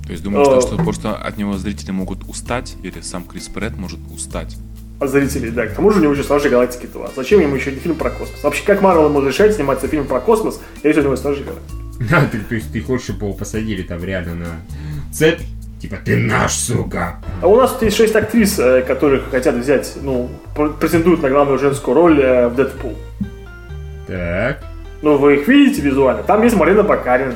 [0.05, 0.61] То есть думаешь, О.
[0.61, 4.55] что, что просто от него зрители могут устать, или сам Крис Прэтт может устать?
[4.99, 5.67] От зрителей, да.
[5.67, 7.09] К тому же у него еще Стражи Галактики 2.
[7.15, 8.43] Зачем ему еще фильм про космос?
[8.43, 11.75] Вообще, как Марвел ему разрешает сниматься фильм про космос, если у него Стражи Галактики?
[12.13, 14.45] А, ты, то есть ты хочешь, чтобы его посадили там реально на
[15.13, 15.39] цепь?
[15.81, 17.17] Типа, ты наш, сука.
[17.41, 21.29] А у нас тут есть шесть актрис, э, которых хотят взять, ну, пр- претендуют на
[21.29, 22.95] главную женскую роль э, в Дэдпул.
[24.07, 24.63] Так.
[25.01, 26.23] Ну, вы их видите визуально.
[26.23, 27.35] Там есть Марина Бакарин.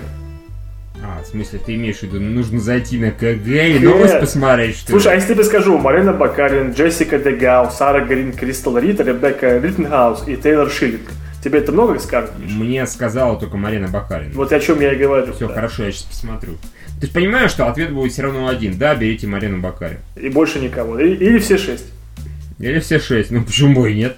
[1.20, 4.92] А, в смысле, ты имеешь в виду, нужно зайти на КГ и новость посмотреть, что
[4.92, 5.22] Слушай, а ли?
[5.22, 10.70] если тебе скажу, Марина Бакарин, Джессика Дегау, Сара Грин, Кристал Рид, Ребекка Риттенхаус и Тейлор
[10.70, 11.02] Шиллинг.
[11.44, 12.32] Тебе это много скажет?
[12.38, 14.32] Мне сказала только Марина Бакарина.
[14.34, 15.34] Вот о чем я и говорю.
[15.34, 15.54] Все, да.
[15.54, 16.58] хорошо, я сейчас посмотрю.
[17.00, 18.78] Ты же понимаешь, что ответ будет все равно один.
[18.78, 20.00] Да, берите Марину Бакарин.
[20.18, 21.00] И больше никого.
[21.00, 21.86] И- Или все шесть.
[22.60, 23.32] Или все шесть.
[23.32, 24.18] Ну, почему бы и нет?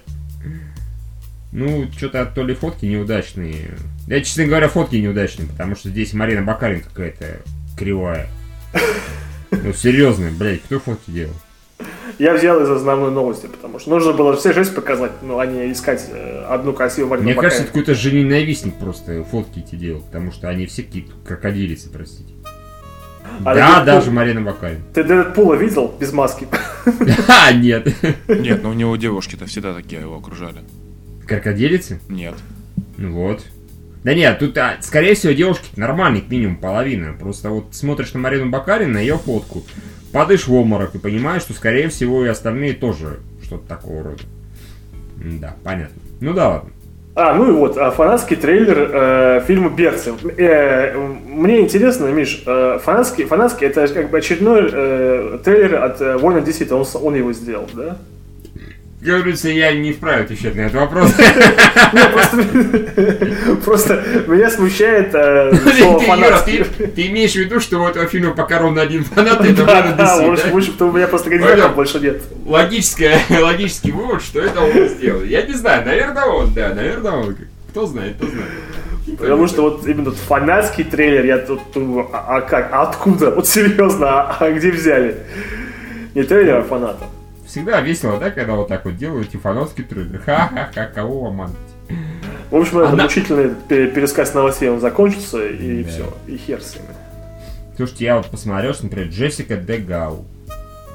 [1.52, 3.72] Ну, что-то то ли фотки неудачные.
[4.08, 7.42] Я, честно говоря, фотки неудачные, потому что здесь Марина Бакарин какая-то
[7.78, 8.28] кривая.
[9.52, 11.34] Ну, серьезно, блядь, кто фотки делал?
[12.20, 15.72] Я взял из основной новости, потому что нужно было все шесть показать, ну, а не
[15.72, 20.32] искать э, одну красивую Марину Мне кажется, это какой-то жененавистник просто фотки эти делал, потому
[20.32, 22.34] что они все какие-то крокодилицы, простите.
[23.44, 24.84] А да, Дэдпул- даже Марина Бакарин.
[24.94, 26.48] Ты Дэдпула видел без маски?
[27.28, 27.88] А, нет.
[28.28, 30.60] Нет, но у него девушки-то всегда такие его окружали.
[31.32, 32.02] Крокодилицы?
[32.10, 32.36] Нет.
[32.98, 33.46] Ну вот.
[34.04, 37.14] Да нет, тут, а, скорее всего, девушки нормальные, минимум половина.
[37.18, 39.64] Просто вот смотришь на Марину Бакарин, на ее фотку,
[40.12, 44.24] падаешь в обморок и понимаешь, что, скорее всего, и остальные тоже что-то такого рода.
[45.40, 46.02] Да, понятно.
[46.20, 46.70] Ну да ладно.
[47.16, 50.14] А, ну и вот, а, фанатский трейлер э, фильма «Берцы».
[50.38, 56.18] Э, мне интересно, Миш, э, фанатский, фанатский это как бы очередной э, трейлер от э,
[56.18, 57.98] Warner DC, он, он его сделал, да?
[59.02, 61.12] Говорится, я не вправе отвечать на этот вопрос.
[63.66, 66.04] Просто, меня смущает э, Ты, слово
[67.08, 70.18] имеешь в виду, что у этого фильма пока ровно один фанат, это Да, Warner да,
[70.52, 72.22] лучше, что у меня просто кандидатов больше нет.
[72.46, 75.24] Логическое, логический вывод, что это он сделал.
[75.24, 77.36] Я не знаю, наверное он, да, наверное он.
[77.72, 78.52] Кто знает, кто знает.
[79.18, 83.32] Потому что вот именно фанатский трейлер, я тут думаю, а, а как, а откуда?
[83.32, 85.18] Вот серьезно, а, а где взяли?
[86.14, 87.08] Не трейлер, а фанатов.
[87.52, 90.22] Всегда весело, да, когда вот так вот делают фанатский трейлер.
[90.26, 91.60] Ха-ха-ха, кого обманывать?
[92.50, 95.90] В общем, этот Она- мучительный пе- пересказ новостей он закончится, и Да.
[95.90, 96.88] все, и хер с ними.
[97.76, 100.26] Слушайте, я вот посмотрел, что, например, Джессика Дегау.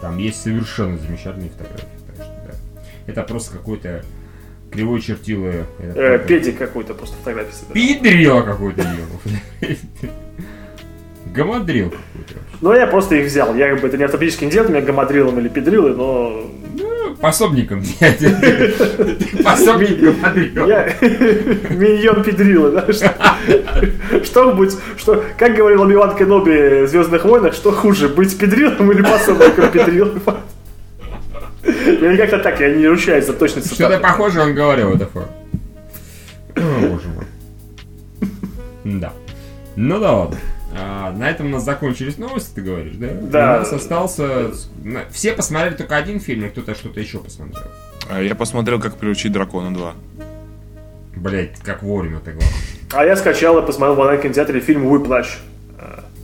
[0.00, 1.88] Там есть совершенно замечательные фотографии.
[2.07, 2.82] Так что, да.
[3.07, 4.02] Это просто какой-то
[4.72, 5.48] кривой чертило.
[5.48, 7.74] Э, какой-то Педик какой-то просто фотографии собирал.
[7.74, 8.82] Пидрил какой-то.
[11.37, 12.41] Гамадрил какой-то.
[12.61, 13.55] Ну, я просто их взял.
[13.55, 16.43] Я как бы это не автоматически не делал, меня гамадрилом или педрилы, но
[16.74, 17.82] Ну, пособником.
[18.01, 19.45] блядь.
[19.45, 20.66] Пособник гамадрил.
[20.66, 20.87] я
[21.70, 22.87] миньон педрила, да?
[24.24, 29.03] Что, быть, что, как говорил Оби-Ван Кеноби в Звездных войнах, что хуже, быть педрилом или
[29.03, 30.14] пособником педрила?
[31.64, 35.30] Или как-то так, я не ручаюсь за точность Что-то похоже он говорил, это факт.
[36.57, 37.26] О, боже мой.
[38.84, 39.12] Да.
[39.74, 40.37] Ну да ладно.
[40.79, 43.09] А, на этом у нас закончились новости, ты говоришь, да?
[43.09, 43.57] Да.
[43.57, 44.51] У нас остался...
[45.11, 47.62] Все посмотрели только один фильм, и кто-то что-то еще посмотрел.
[48.09, 49.95] А Я посмотрел, как приручить дракона 2.
[51.16, 52.53] Блять, как вовремя это главное.
[52.93, 55.39] А я скачал и посмотрел в онлайн-кинотеатре фильм «Выплащ».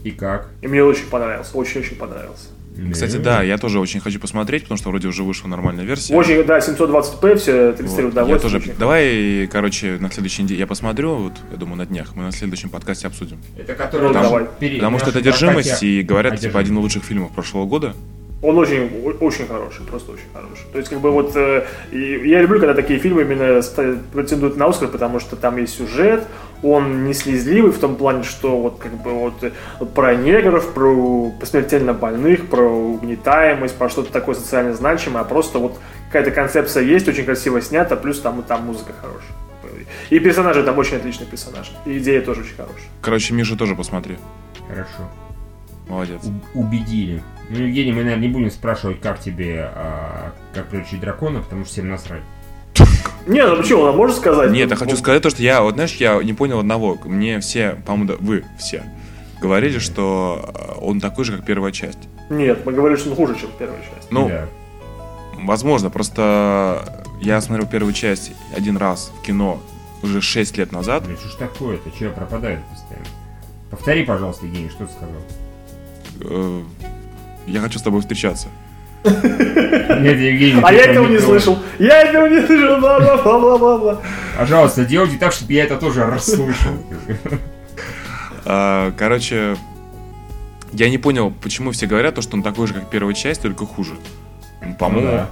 [0.03, 0.49] И как?
[0.61, 2.49] И мне очень понравился, очень-очень понравился.
[2.91, 6.15] Кстати, да, я тоже очень хочу посмотреть, потому что вроде уже вышла нормальная версия.
[6.15, 8.61] Очень, да, 720p, все 33 Вот, я тоже.
[8.79, 12.15] Давай, короче, на следующей неделе я посмотрю, вот, я думаю, на днях.
[12.15, 13.37] Мы на следующем подкасте обсудим.
[13.57, 14.45] Это который наш давай.
[14.75, 17.93] Потому что это одержимость, прокате- и говорят, типа, один из лучших фильмов прошлого года.
[18.43, 20.65] Он очень, очень хороший, просто очень хороший.
[20.73, 23.61] То есть, как бы вот, э, я люблю, когда такие фильмы именно
[24.11, 26.27] претендуют на Оскар, потому что там есть сюжет,
[26.61, 29.51] он не слезливый в том плане, что вот как бы вот, э,
[29.95, 35.79] про негров, про смертельно больных, про угнетаемость, про что-то такое социально значимое, а просто вот
[36.07, 39.31] какая-то концепция есть, очень красиво снята, плюс там, и там музыка хорошая.
[40.09, 41.71] И персонажи там очень отличные персонажи.
[41.85, 42.89] И идея тоже очень хорошая.
[43.01, 44.17] Короче, Миша тоже посмотри.
[44.67, 45.09] Хорошо.
[45.87, 46.21] Молодец.
[46.53, 47.23] У- убедили.
[47.49, 51.73] Ну, Евгений, мы, наверное, не будем спрашивать, как тебе, а, как приручить дракона, потому что
[51.73, 52.21] всем насрать.
[53.27, 54.51] Не, ну почему, он может сказать?
[54.51, 56.97] Нет, я хочу сказать то, что я, вот знаешь, я не понял одного.
[57.05, 58.83] Мне все, по-моему, да, вы все
[59.43, 61.99] говорили, что э, он такой же, как первая часть.
[62.29, 64.09] Нет, мы говорили, что он хуже, чем первая часть.
[64.09, 64.47] Ну, Да.
[65.43, 69.61] возможно, просто я смотрел первую часть один раз в кино
[70.01, 71.05] уже 6 лет назад.
[71.05, 71.91] Блин, что ж такое-то?
[71.91, 73.05] Че я пропадаю постоянно?
[73.69, 76.63] Повтори, пожалуйста, Евгений, что ты сказал?
[77.47, 78.47] Я хочу с тобой встречаться.
[79.03, 81.59] Нет, Евгений, А я этого не слышал.
[81.77, 82.79] Я этого не слышал.
[82.79, 84.01] Бла-бла-бла-бла-бла.
[84.37, 86.71] Пожалуйста, делайте так, чтобы я это тоже расслышал.
[88.45, 89.57] А, Короче,
[90.71, 93.65] я не понял, почему все говорят то, что он такой же, как первая часть, только
[93.65, 93.93] хуже.
[94.65, 95.29] Ну, По-моему, Ну да.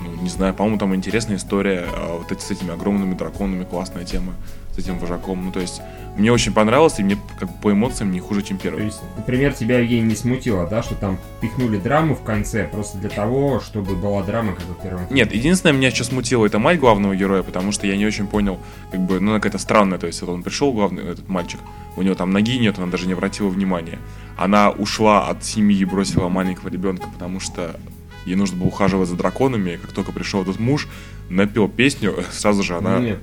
[0.00, 4.04] ну, не знаю, по-моему, там интересная история, а, вот эти с этими огромными драконами, классная
[4.04, 4.34] тема,
[4.78, 5.44] с этим вожаком.
[5.44, 5.80] Ну, то есть,
[6.16, 8.86] мне очень понравилось, и мне как бы по эмоциям не хуже, чем То первый.
[8.86, 13.08] есть, например, тебя, Евгений, не смутило, да, что там пихнули драму в конце просто для
[13.08, 15.02] того, чтобы была драма, как в первом?
[15.10, 18.58] Нет, единственное, меня сейчас смутило, это мать главного героя, потому что я не очень понял,
[18.90, 21.60] как бы, ну, какая-то странная, то есть, вот он пришел, главный, этот мальчик,
[21.96, 23.98] у него там ноги нет, она даже не обратила внимания.
[24.36, 27.78] Она ушла от семьи и бросила маленького ребенка, потому что
[28.24, 30.86] ей нужно было ухаживать за драконами, и как только пришел этот муж,
[31.28, 32.98] напел песню, сразу же она...
[32.98, 33.18] Нет,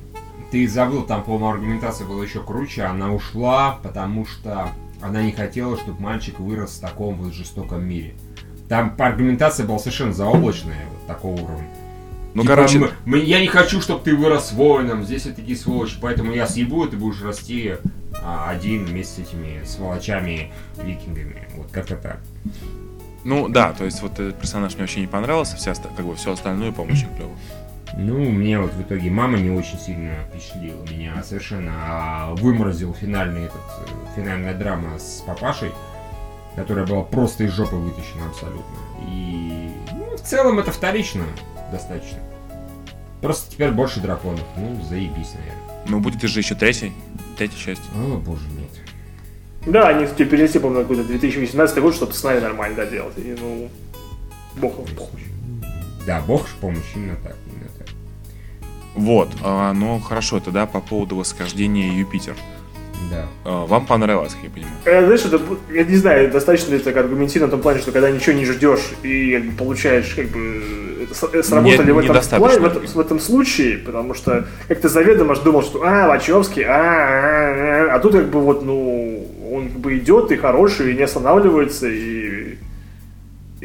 [0.51, 2.83] ты забыл, там, по-моему, аргументация была еще круче.
[2.83, 4.69] Она ушла, потому что
[5.01, 8.13] она не хотела, чтобы мальчик вырос в таком вот жестоком мире.
[8.69, 11.67] Там аргументация была совершенно заоблачная, вот такого уровня.
[12.33, 15.57] Ну, Типа, короче, м- м- я не хочу, чтобы ты вырос воином, здесь вот такие
[15.57, 17.75] сволочи, поэтому я съебу, и ты будешь расти
[18.23, 20.51] а, один вместе с этими сволочами,
[20.83, 21.47] викингами.
[21.55, 22.19] Вот как-то так.
[23.23, 26.33] ну, да, то есть, вот этот персонаж мне вообще не понравился, вся, как бы, все
[26.33, 27.31] остальное, по-моему, очень клево.
[27.93, 30.81] Ну, мне вот в итоге мама не очень сильно впечатлила.
[30.89, 35.71] Меня совершенно а, выморозил финальный этот, э, финальная драма с папашей,
[36.55, 38.75] которая была просто из жопы вытащена абсолютно.
[39.07, 41.23] И ну, в целом это вторично
[41.71, 42.19] достаточно.
[43.21, 44.43] Просто теперь больше драконов.
[44.57, 45.83] Ну, заебись, наверное.
[45.87, 46.91] Ну, будет же еще третий,
[47.37, 47.81] третья часть.
[47.95, 48.69] О, боже, нет.
[49.65, 53.17] Да, они хотели перенести, по-моему, на какой-то 2018 год, чтобы сценарий нормально доделать.
[53.17, 53.69] И, ну,
[54.57, 55.23] бог им в помощь.
[56.05, 57.35] Да, бог ж помощь, именно так.
[58.95, 62.35] Вот, а, ну, хорошо, тогда по поводу восхождения Юпитер.
[63.11, 63.25] Да.
[63.43, 64.75] А, Вам понравилось, как я понимаю?
[64.85, 65.39] Э, Знаешь, это,
[65.71, 68.45] я не знаю, достаточно ли это так аргументировано в том плане, что когда ничего не
[68.45, 71.07] ждешь и как бы, получаешь, как бы,
[71.43, 75.39] сработали Не- в, этом плане, в, этом, в этом случае, потому что как-то заведомо ж
[75.39, 79.79] думал, что а, Вачовский, а, а, а, а тут как бы вот, ну, он как
[79.79, 82.24] бы идет и хороший, и не останавливается, и,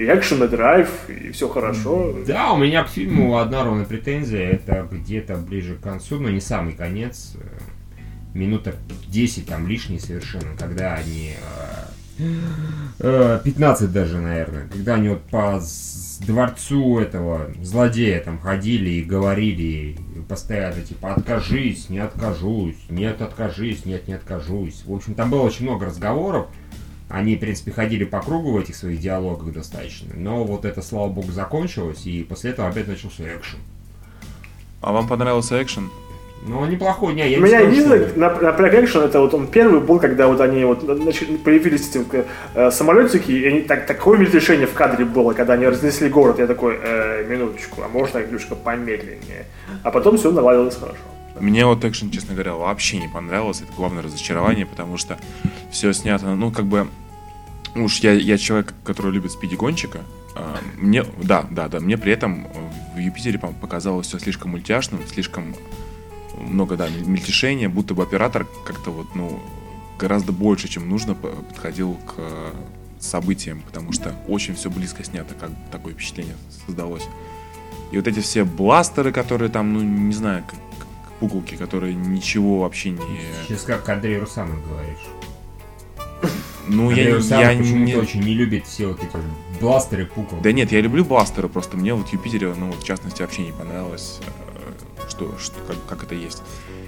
[0.01, 2.15] и экшен, и драйв, и все хорошо.
[2.27, 4.49] Да, у меня к фильму одна ровная претензия.
[4.49, 7.35] Это где-то ближе к концу, но не самый конец.
[7.35, 7.59] э,
[8.33, 8.75] Минута
[9.09, 11.35] 10 там лишние совершенно, когда они...
[12.19, 12.25] э,
[13.01, 14.69] э, 15 даже, наверное.
[14.69, 15.61] Когда они вот по
[16.27, 19.99] дворцу этого злодея там ходили и говорили
[20.31, 24.83] постоянно типа откажись, не откажусь, нет откажись, нет не откажусь.
[24.87, 26.47] В общем, там было очень много разговоров.
[27.11, 30.13] Они, в принципе, ходили по кругу в этих своих диалогах достаточно.
[30.15, 33.59] Но вот это, слава богу, закончилось, и после этого опять начался экшен.
[34.81, 35.91] А вам понравился экшен?
[36.47, 39.81] Ну, неплохой, не, я У не меня скажу, что- напряг экшен, это вот он первый
[39.81, 44.67] был, когда вот они вот начали, появились эти э, самолетики, и они, так, такое мельтешение
[44.67, 49.45] в кадре было, когда они разнесли город, я такой, э, минуточку, а можно немножко помедленнее?
[49.83, 50.97] А потом все наладилось хорошо.
[51.41, 53.65] Мне вот экшен, честно говоря, вообще не понравился.
[53.65, 55.19] Это главное разочарование, потому что
[55.71, 56.89] все снято, ну, как бы...
[57.77, 60.01] Уж я, я человек, который любит спиди-гонщика.
[60.35, 62.47] а, Мне, да, да, да, мне при этом
[62.95, 65.55] в Юпитере по- показалось все слишком мультяшным, слишком
[66.37, 69.41] много, да, мельтешения, будто бы оператор как-то вот, ну,
[69.99, 72.15] гораздо больше, чем нужно, подходил к
[72.99, 76.35] событиям, потому что очень все близко снято, как такое впечатление
[76.67, 77.07] создалось.
[77.93, 80.45] И вот эти все бластеры, которые там, ну, не знаю,
[81.21, 82.99] пуговки, которые ничего вообще не...
[83.47, 86.33] Сейчас как Андрей Русанов говоришь.
[86.67, 87.97] Ну, Андрей я, Русанов я почему-то не...
[87.97, 90.41] очень не любит все вот эти бластеры пукал.
[90.41, 93.53] Да нет, я люблю бластеры, просто мне вот Юпитере, ну, вот, в частности, вообще не
[93.53, 96.43] понравилось, э, что, что как, как это есть.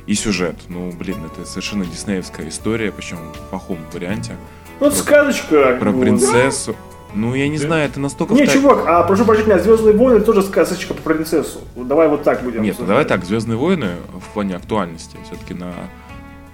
[0.06, 4.36] И сюжет, ну, блин, это совершенно диснеевская история, причем в плохом варианте.
[4.80, 5.76] Ну, это сказочка.
[5.78, 6.74] Про ну, принцессу.
[7.14, 8.34] Ну, я не знаю, это настолько...
[8.34, 11.60] Не, чувак, а прошу прощения, Звездные войны тоже сказочка про принцессу.
[11.76, 12.62] Давай вот так будем.
[12.62, 15.72] Нет, ну давай так, Звездные войны в плане актуальности все-таки на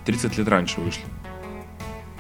[0.05, 1.05] 30 лет раньше вышли.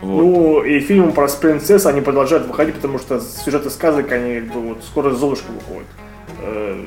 [0.00, 0.22] Вот.
[0.22, 4.60] Ну, и фильмы про принцесс, они продолжают выходить, потому что сюжеты сказок, они как бы
[4.68, 5.88] вот скоро Золушка выходит.
[6.40, 6.84] Э,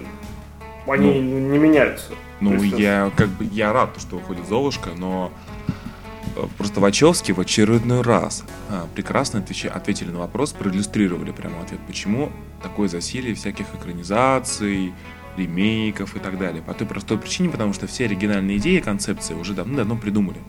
[0.87, 2.11] Они не меняются.
[2.39, 5.31] Ну, есть, я как бы я рад, что выходит Золушка, но
[6.57, 12.31] просто Вачовски в очередной раз а, прекрасно отвеча- ответили на вопрос, проиллюстрировали прямо ответ, почему
[12.61, 14.93] такое засилие всяких экранизаций,
[15.37, 16.61] ремейков и так далее.
[16.61, 20.39] По той простой причине, потому что все оригинальные идеи и концепции уже давно-давно придумали.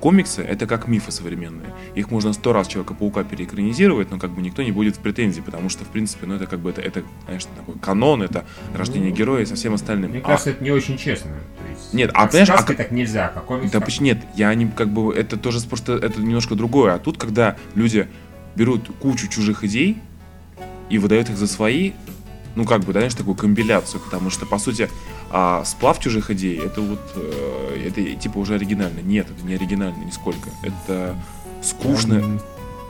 [0.00, 1.74] Комиксы— это как мифы современные.
[1.94, 5.68] Их можно сто раз Человека-паука переэкранизировать, но как бы никто не будет в претензии, потому
[5.68, 9.42] что, в принципе, ну это как бы, это, это конечно, такой канон, это рождение героя
[9.42, 10.10] и со всем остальным.
[10.10, 11.32] Мне А- кажется, это не очень честно.
[11.68, 13.70] Есть, Нет, а понимаешь, а так нельзя, как комикс.
[13.70, 16.94] Да почему нет, я не как бы это тоже просто это немножко другое.
[16.94, 18.08] А тут, когда люди
[18.56, 19.98] берут кучу чужих идей
[20.88, 21.92] и выдают их за свои,
[22.54, 24.88] ну как бы, да, знаешь, такую компиляцию, потому что по сути
[25.30, 29.00] а, сплав чужих идей это вот э, это типа уже оригинально.
[29.00, 30.50] Нет, это не оригинально нисколько.
[30.62, 31.16] Это
[31.62, 32.40] скучно,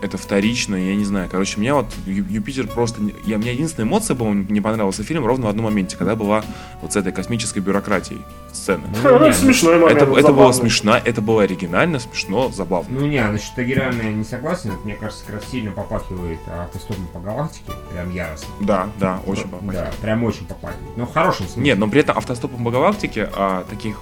[0.02, 1.28] это вторично, я не знаю.
[1.30, 3.00] Короче, меня вот Юпитер просто...
[3.24, 6.42] Я, мне единственная эмоция, по-моему, не понравился фильм ровно в одном моменте, когда была
[6.80, 8.20] вот с этой космической бюрократией
[8.52, 8.82] сцена.
[9.02, 10.02] Ну, Ну, смешной момент.
[10.02, 13.00] Это, это было смешно, это было оригинально, смешно, забавно.
[13.00, 14.70] Ну не, насчет оригинально я не согласен.
[14.70, 17.72] Это, мне кажется, как раз сильно попахивает автостопом по галактике.
[17.92, 18.48] Прям яростно.
[18.60, 19.90] Да, да, очень Да, попахивает.
[19.90, 20.96] Да, прям очень попахивает.
[20.96, 21.62] Ну, в хорошем смысле.
[21.62, 23.96] Нет, но при этом автостопом по галактике а, таких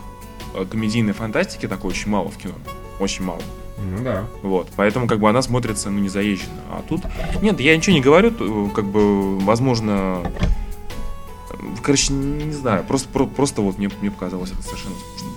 [0.55, 2.55] а, комедийной фантастики такой очень мало в кино.
[3.01, 3.41] Очень мало.
[3.81, 4.25] Ну да.
[4.43, 4.69] Вот.
[4.77, 6.61] Поэтому как бы она смотрится, ну, не заезженно.
[6.71, 7.03] А тут.
[7.43, 8.33] Нет, я ничего не говорю,
[8.75, 10.23] как бы, возможно.
[11.83, 12.85] Короче, не знаю.
[12.85, 15.29] Просто, про- просто вот мне, мне показалось это совершенно скучно.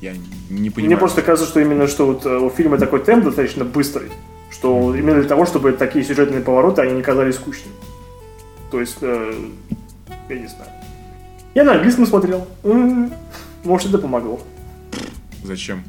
[0.00, 0.12] Я
[0.48, 0.86] не понимаю.
[0.92, 4.10] Мне просто кажется, что именно что вот э, у фильма такой темп достаточно быстрый,
[4.50, 7.74] что именно для того, чтобы такие сюжетные повороты, они не казались скучными.
[8.70, 9.34] То есть, э,
[10.30, 10.70] я не знаю.
[11.54, 12.46] Я на английском смотрел.
[12.64, 13.12] М,
[13.64, 14.40] Может, это помогло.
[15.44, 15.84] Зачем?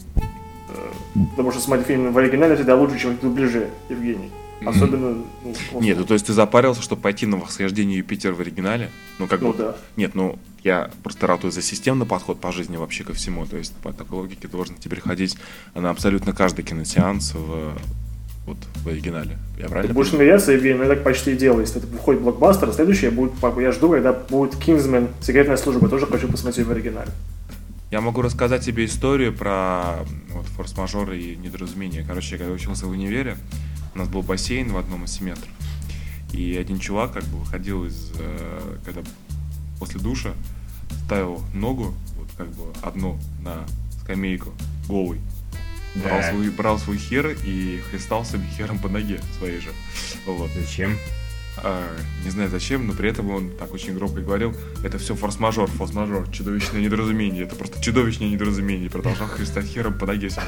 [1.32, 4.32] Потому что смотреть фильм в оригинале всегда лучше, чем дубляже, Евгений.
[4.66, 5.09] Особенно,
[5.43, 8.91] ну, просто- Нет, ну то есть ты запарился, чтобы пойти на восхождение Юпитера в оригинале?
[9.18, 9.57] Ну как ну бы.
[9.57, 9.76] да.
[9.95, 13.45] Нет, ну я просто ратую за системный подход по жизни вообще ко всему.
[13.47, 15.36] То есть по такой логике ты должен теперь ходить
[15.74, 17.74] на абсолютно каждый киносеанс в,
[18.45, 19.38] вот, в оригинале.
[19.57, 20.28] Я Ты правильно будешь понимаю?
[20.39, 21.62] смеяться, Евгений, но я так почти и делаю.
[21.62, 26.28] Если это выходит блокбастер, следующее будет, я жду, когда будет Кингсмен, секретная служба, тоже хочу
[26.28, 27.09] посмотреть в оригинале.
[27.92, 32.06] Я могу рассказать тебе историю про вот, форс-мажоры и недоразумения.
[32.08, 33.38] Короче, я когда учился в универе,
[33.94, 35.50] у нас был бассейн в одном из семестров.
[36.32, 38.14] И один чувак как бы выходил из...
[38.18, 39.02] э, когда
[39.78, 40.32] после душа
[41.06, 43.66] ставил ногу, вот как бы одну на
[44.02, 44.54] скамейку,
[44.88, 45.20] голый.
[45.96, 46.30] Брал, Да.
[46.32, 49.70] свой, брал свой хер и хлестал себе хером по ноге своей же.
[50.26, 50.50] Вот.
[50.56, 50.96] Зачем?
[51.58, 51.84] А,
[52.24, 56.30] не знаю зачем, но при этом он так очень громко говорил, это все форс-мажор, форс-мажор,
[56.32, 60.43] чудовищное недоразумение, это просто чудовищное недоразумение, продолжал христать хером по ноге себе.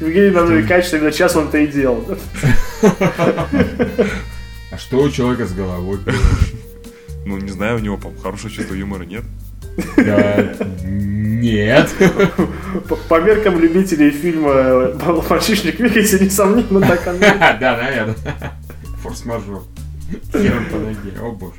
[0.00, 2.04] Евгений намекает, что именно сейчас он это и делал.
[4.72, 6.00] А что у человека с головой?
[7.24, 9.22] Ну, не знаю, у него, по хорошее чувство юмора нет.
[9.96, 10.54] Да,
[10.84, 11.90] нет.
[12.88, 14.92] По, по меркам любителей фильма
[15.30, 17.18] «Мальчишник в Вегасе», несомненно, так оно.
[17.60, 18.16] Да, наверное.
[19.06, 19.62] Форс-мажор.
[20.32, 21.54] Хером по ноге, о боже.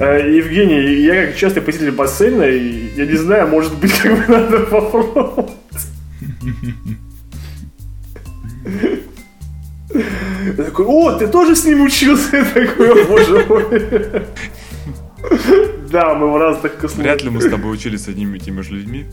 [0.00, 4.32] Э, Евгений, я как частый посетитель бассейна, и я не знаю, может быть, как бы
[4.32, 5.52] надо попробовать.
[9.92, 12.36] Я такой, о, ты тоже с ним учился?
[12.36, 14.26] Я такой, о боже мой.
[15.90, 18.74] Да, мы в разных Вряд ли мы с тобой учились с одними и теми же
[18.74, 19.06] людьми.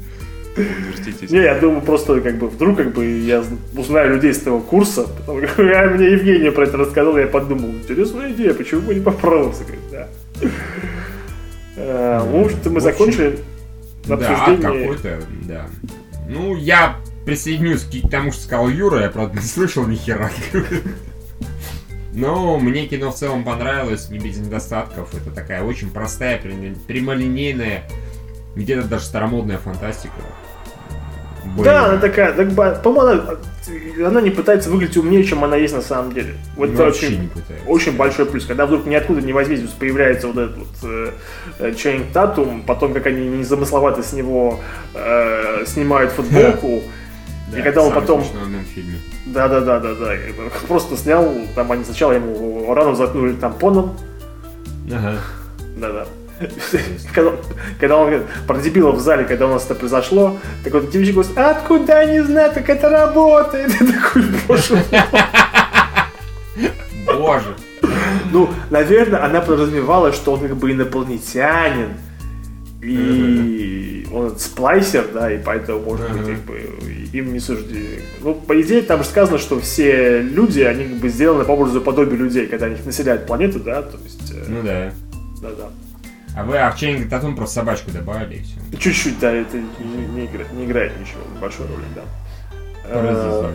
[1.29, 3.43] Не, я думаю, просто как бы вдруг как бы я
[3.75, 7.69] узнаю людей с того курса, потому что я- мне Евгения про это рассказал, я подумал,
[7.69, 9.57] интересная идея, почему бы не попробовать?
[9.61, 10.07] Говорит, Да.
[11.77, 13.39] Э, В общем-то, мы закончили
[14.07, 14.81] Да, обсуждение.
[14.87, 15.67] какой-то, да.
[16.27, 20.29] Ну, я присоединюсь к тому, что сказал Юра, я, правда, не слышал ни хера.
[22.13, 25.13] Но мне кино в целом понравилось, не без недостатков.
[25.15, 26.75] Это такая очень простая, прям-
[28.53, 30.13] прямолинейная, где-то даже старомодная фантастика.
[31.43, 31.63] Блин.
[31.63, 35.81] Да, она такая, так, по-моему, она, она не пытается выглядеть умнее, чем она есть на
[35.81, 36.35] самом деле.
[36.55, 37.67] Вот Ну, это очень, не пытается.
[37.67, 38.45] очень большой плюс.
[38.45, 41.11] Когда вдруг ниоткуда не возьмись, появляется вот этот вот э,
[41.59, 44.59] э, Чейн Татум, потом как они незамысловато с него
[44.93, 46.83] э, снимают футболку,
[47.57, 48.23] и когда он потом...
[49.25, 50.13] Да, да, да, да, да.
[50.67, 53.97] Просто снял, там они сначала ему рану заткнули тампоном.
[54.91, 55.17] Ага.
[55.77, 56.05] Да, да.
[57.13, 57.33] Когда,
[57.79, 61.13] когда он говорит про дебилов в зале, когда у нас это произошло, так вот девочка
[61.13, 63.71] говорит, «А откуда не знаю, как это работает?
[63.79, 64.83] Такой, боже
[67.05, 67.55] Боже.
[68.31, 71.89] Ну, наверное, она подразумевала, что он как бы инопланетянин.
[72.83, 76.61] И он сплайсер, да, и поэтому, может быть, как бы
[77.13, 77.85] им не суждено.
[78.21, 81.79] Ну, по идее, там же сказано, что все люди, они как бы сделаны по образу
[81.81, 84.31] подобию людей, когда они населяют планету, да, то есть...
[84.31, 84.91] э, Ну да.
[85.41, 85.69] Да-да.
[86.35, 88.77] А вы Арчейн Татун просто собачку добавили и все.
[88.79, 92.01] Чуть-чуть, да, это не, не играет, не играет ничего большой роли, да.
[92.85, 93.51] Э,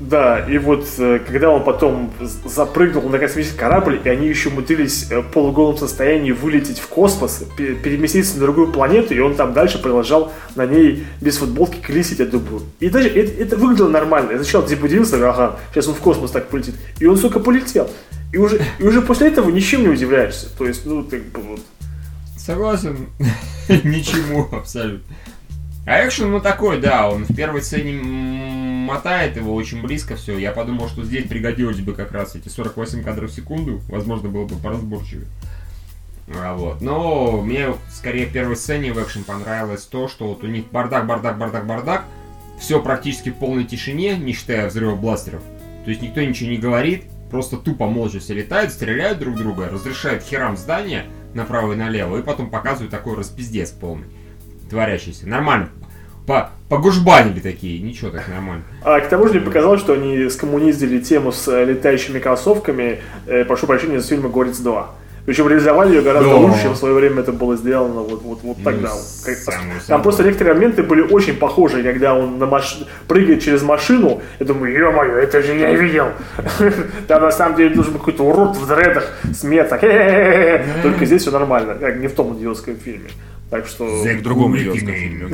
[0.00, 2.10] Да, и вот э, когда он потом
[2.46, 7.44] запрыгнул на космический корабль, и они еще умудрились э, в полуголом состоянии вылететь в космос,
[7.56, 12.18] пе- переместиться на другую планету, и он там дальше продолжал на ней без футболки колесить,
[12.20, 12.62] я думаю.
[12.78, 14.32] И даже это, это выглядело нормально.
[14.32, 16.76] Я сначала удивился, ага, сейчас он в космос так полетит.
[16.98, 17.90] И он, сука, полетел.
[18.32, 20.46] И уже, и уже после этого ничем не удивляешься.
[20.56, 21.60] То есть, ну, бы вот.
[22.40, 23.10] Согласен.
[23.68, 25.14] Ничему абсолютно.
[25.86, 30.38] А экшен, ну такой, да, он в первой сцене мотает его очень близко все.
[30.38, 33.80] Я подумал, что здесь пригодилось бы как раз эти 48 кадров в секунду.
[33.88, 35.26] Возможно, было бы поразборчивее.
[36.34, 36.80] А, вот.
[36.80, 41.06] Но мне скорее в первой сцене в экшен понравилось то, что вот у них бардак,
[41.06, 42.04] бардак, бардак, бардак.
[42.58, 45.42] Все практически в полной тишине, не считая взрыва бластеров.
[45.84, 50.22] То есть никто ничего не говорит, просто тупо молча все летают, стреляют друг друга, разрешают
[50.22, 54.06] херам здания направо и налево, и потом показывают такой распиздец полный,
[54.68, 55.28] творящийся.
[55.28, 55.70] Нормально.
[56.26, 58.62] По погужбанили такие, ничего так нормально.
[58.82, 63.44] А к тому же мне показалось, что они скоммуниздили тему с э, летающими кроссовками, э,
[63.44, 64.86] прошу прощения, из фильма «Горец 2».
[65.26, 66.36] Причем реализовали ее гораздо Да.
[66.36, 68.88] лучше, чем в свое время это было сделано вот, вот, вот тогда.
[68.88, 70.02] Ну, Как- самую- Там самую.
[70.02, 72.78] просто некоторые моменты были очень похожи, когда он на маш...
[73.06, 74.22] прыгает через машину.
[74.40, 76.06] Я думаю, ё-моё, это же я видел.
[77.06, 79.42] Там на самом деле должен быть какой-то урод в дредах с.
[79.42, 80.64] Хе-хе-хе.
[80.82, 83.10] Только здесь все нормально, как не в том идиотском фильме.
[83.50, 85.28] Так что В другом идиотском фильме.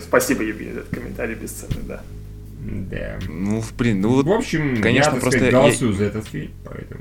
[0.00, 2.00] спасибо, Евгений, за этот комментарий бесценный, да.
[2.64, 3.18] Да.
[3.28, 6.50] Ну, в принципе, ну вот, В общем, конечно, я, так просто голосую за этот фильм,
[6.64, 7.00] поэтому...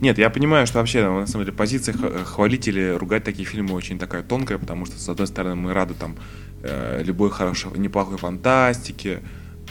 [0.00, 3.74] Нет, я понимаю, что вообще, ну, на самом деле, позиция х- хвалителей ругать такие фильмы
[3.74, 6.16] очень такая тонкая, потому что, с одной стороны, мы рады там
[6.62, 9.20] э, любой хорошей, неплохой фантастике,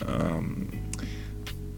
[0.01, 0.69] эм,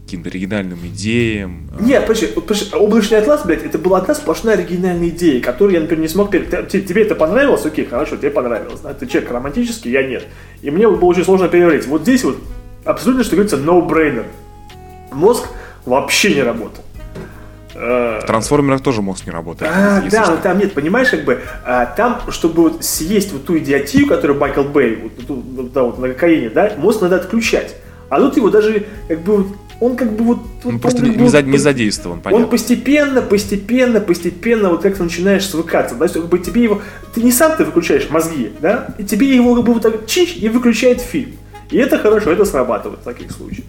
[0.04, 1.68] каким-то оригинальным идеям.
[1.78, 5.80] э, Нет, подожди, подожди, облачный атлас, блядь, это была одна сплошная оригинальная идея, которую я,
[5.80, 6.40] например, не смог те-
[6.80, 7.64] Тебе это понравилось?
[7.66, 8.80] Окей, хорошо, тебе понравилось.
[8.80, 8.94] Да?
[8.94, 10.24] Ты человек романтический, я нет.
[10.62, 11.86] И мне было очень сложно переварить.
[11.86, 12.38] Вот здесь вот
[12.84, 14.26] абсолютно, что говорится, no-brainer.
[15.12, 15.48] Мозг
[15.84, 16.84] вообще не работал.
[17.78, 19.70] Э, В трансформерах тоже мозг не работает.
[19.74, 20.32] а, да, что.
[20.32, 24.38] но там нет, понимаешь, как бы, а, там, чтобы вот съесть вот ту идиотию, которую
[24.38, 27.76] Майкл Бэй, вот, вот, да, вот на кокаине, да, мозг надо отключать.
[28.08, 29.46] А тут его даже, как бы,
[29.80, 30.38] он как бы вот...
[30.64, 32.46] Он вот, просто он не, вот не задействован, он понятно.
[32.46, 36.80] постепенно, постепенно, постепенно вот как-то начинаешь свыкаться, да, что как бы тебе его,
[37.14, 40.36] ты не сам ты выключаешь мозги, да, и тебе его как бы вот так чич
[40.36, 41.32] и выключает фильм.
[41.70, 43.66] И это хорошо, это срабатывает в таких случаях.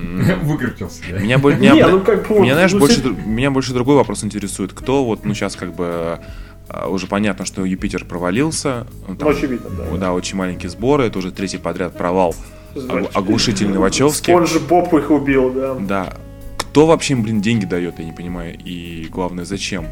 [0.42, 1.02] Выкрутился?
[1.12, 4.24] Меня, бо- Не, меня, ну как вот, меня, знаешь, ну, больше, меня больше другой вопрос
[4.24, 4.72] интересует.
[4.72, 6.20] Кто вот, ну, сейчас как бы
[6.68, 8.86] а, уже понятно, что Юпитер провалился.
[9.08, 9.96] ну, там, Ну, очевидно, да.
[9.98, 12.34] Да, очень маленькие сборы, это уже третий подряд провал.
[12.74, 14.30] Огу- Оглушительный Вачовски.
[14.30, 15.74] Спонж Боб их убил, да.
[15.74, 16.12] Да.
[16.56, 18.56] Кто вообще им, блин, деньги дает, я не понимаю.
[18.64, 19.86] И главное, зачем?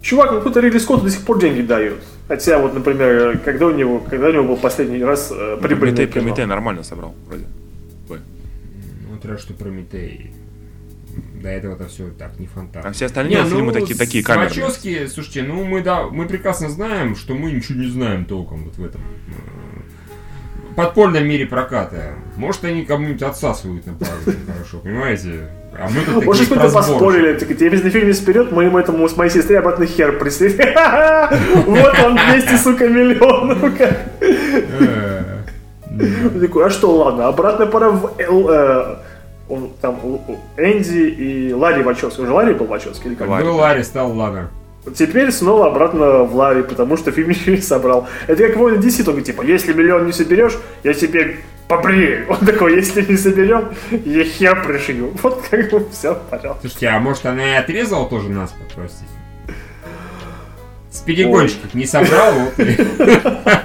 [0.00, 1.98] Чувак, ну кто-то Ридли Скотту до сих пор деньги дает.
[2.28, 6.06] Хотя вот, например, когда у него, когда у него был последний раз э, прибыльное Прометей,
[6.06, 6.22] кино?
[6.22, 7.44] Прометей нормально собрал, вроде.
[9.26, 10.32] Ну, раз что Прометей.
[11.42, 12.82] До этого это все так, не фонтан.
[12.84, 14.48] А все остальные фильмы такие, такие камерные.
[14.48, 18.76] Вачовски, слушайте, ну мы да, мы прекрасно знаем, что мы ничего не знаем толком вот
[18.76, 22.14] в этом э, подпольном мире проката.
[22.36, 25.48] Может, они кому-нибудь отсасывают на пару очень хорошо, понимаете?
[25.78, 26.92] А мы тут Может, прозборщики.
[26.92, 27.38] поспорили.
[27.38, 30.54] Так, тебе если фильм не вперед, мы ему этому с моей сестре обратно хер прислали.
[31.66, 33.58] Вот он 200, сука, миллионов.
[33.80, 35.42] Э,
[35.88, 38.96] Он такой, а что, ладно, обратно пора в э,
[39.48, 42.20] он там у- у Энди и Ларри Вачовски.
[42.20, 43.28] Уже Ларри был Вачовски или как?
[43.28, 43.44] Ларри.
[43.44, 44.50] Был Ларри, стал Лана.
[44.94, 48.06] Теперь снова обратно в Ларри, потому что фильм ничего не собрал.
[48.28, 51.38] Это как Война DC, только типа, если миллион не соберешь, я тебе
[51.68, 52.26] побрею.
[52.28, 55.12] Он такой, если не соберем, я хер пришью.
[55.22, 56.60] Вот как бы все, пожалуйста.
[56.60, 59.10] Слушайте, а может она и отрезала тоже нас, простите?
[60.90, 62.54] Спидигонщиков не собрал, вот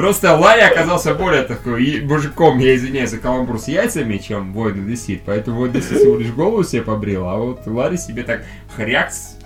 [0.00, 5.20] Просто Ларри оказался более такой мужиком, я извиняюсь за каламбур с яйцами, чем Война Десит.
[5.26, 8.40] Поэтому Война Десит всего лишь голову себе побрил, а вот Ларри себе так
[8.74, 9.36] хрякс.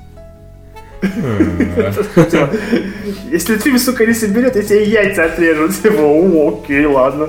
[3.33, 5.69] Если фильм, сука, не соберет, я тебе яйца отрежу.
[5.83, 7.29] Типа, о, окей, ладно.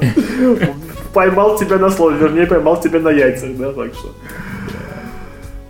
[1.11, 4.13] Поймал тебя на слове, вернее, поймал тебя на яйцах, да, так что.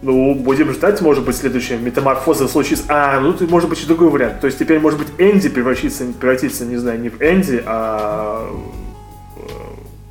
[0.05, 2.83] Ну, будем ждать, может быть, следующая метаморфоза случится.
[2.89, 4.39] А, ну, тут может быть и другой вариант.
[4.39, 8.47] То есть теперь, может быть, Энди превратится, превратится, не знаю, не в Энди, а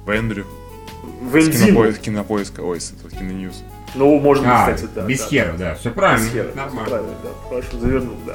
[0.05, 0.47] В Эндрю.
[1.22, 1.92] в С Эндину.
[1.92, 3.62] кинопоиска, ой, с этого киноньюз.
[3.95, 5.03] Ну, может быть, А, кстати, да.
[5.07, 5.74] без да, хера, да.
[5.76, 6.24] Все правильно.
[6.24, 6.90] Без хера, Нормально.
[6.90, 7.30] Правильно, да.
[7.49, 8.34] Хорошо, завернул, да.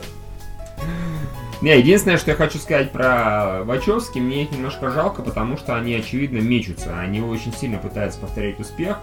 [1.62, 5.94] Не, единственное, что я хочу сказать про Вачовски, мне их немножко жалко, потому что они,
[5.94, 6.98] очевидно, мечутся.
[6.98, 9.00] Они очень сильно пытаются повторять успех.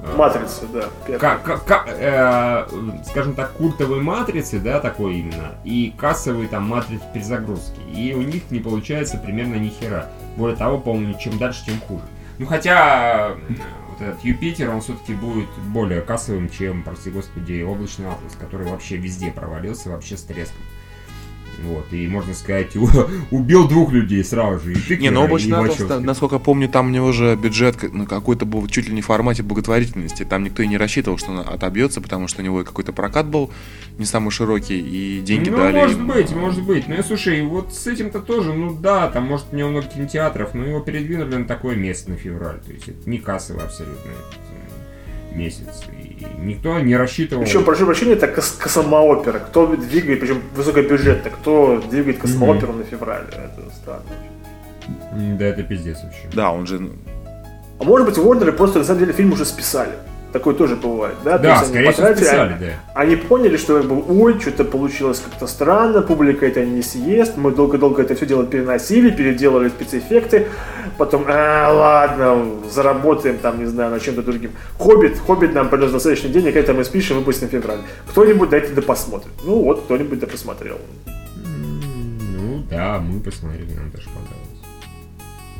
[0.00, 1.18] Э, Матрица, да.
[1.18, 2.66] Как, как, как, э,
[3.04, 7.80] скажем так, культовые матрицы, да, такой именно, и кассовые там матрицы перезагрузки.
[7.92, 10.08] И у них не получается примерно ни хера.
[10.36, 12.04] Более того, по-моему, чем дальше, тем хуже.
[12.38, 13.54] Ну хотя э,
[13.88, 18.96] вот этот Юпитер, он все-таки будет более кассовым, чем, прости господи, облачный атлас, который вообще
[18.96, 20.62] везде провалился, вообще с треском.
[21.62, 22.76] Вот, и можно сказать,
[23.30, 24.72] убил двух людей сразу же.
[24.72, 28.46] И Не, Пикера, ну облачный атлас, да, насколько помню, там у него же бюджет какой-то
[28.46, 30.24] был чуть ли не в формате благотворительности.
[30.24, 33.50] Там никто и не рассчитывал, что он отобьется, потому что у него какой-то прокат был
[33.98, 35.76] не самый широкий, и деньги ну, дали.
[35.76, 36.88] может им, быть, может быть.
[36.88, 40.54] Ну, и слушай, вот с этим-то тоже, ну да, там, может, у него много кинотеатров,
[40.54, 42.60] но его передвинули на такое место на февраль.
[42.60, 45.84] То есть это не кассовый абсолютно э, месяц.
[46.38, 47.42] Никто не рассчитывал...
[47.44, 49.38] Еще, прошу прощения, это кос- космоопера.
[49.38, 53.26] Кто двигает, причем высокобюджетно, кто двигает космооперу на феврале?
[53.28, 54.02] Это странно.
[55.38, 56.28] Да это пиздец вообще.
[56.32, 56.78] Да, он же...
[56.80, 56.90] ну,
[57.80, 59.92] А может быть, Warner просто на самом деле фильм уже списали.
[60.32, 61.38] Такое тоже бывает, да?
[61.38, 62.72] То Да, есть они скорее всего, потратили, списали, они- да.
[62.94, 67.50] Они поняли, что как бы, ой, что-то получилось как-то странно, публика это не съест, мы
[67.50, 70.48] долго-долго это все дело переносили, переделали спецэффекты,
[70.98, 74.50] потом, а, ладно, заработаем там, не знаю, на чем-то другим.
[74.78, 77.80] Хоббит, Хоббит нам принес достаточно денег, это мы спишем, выпустим в феврале.
[78.08, 79.32] Кто-нибудь дайте да посмотрит.
[79.44, 80.76] Ну вот, кто-нибудь да посмотрел.
[82.36, 84.17] Ну да, мы посмотрели, нам понравилось.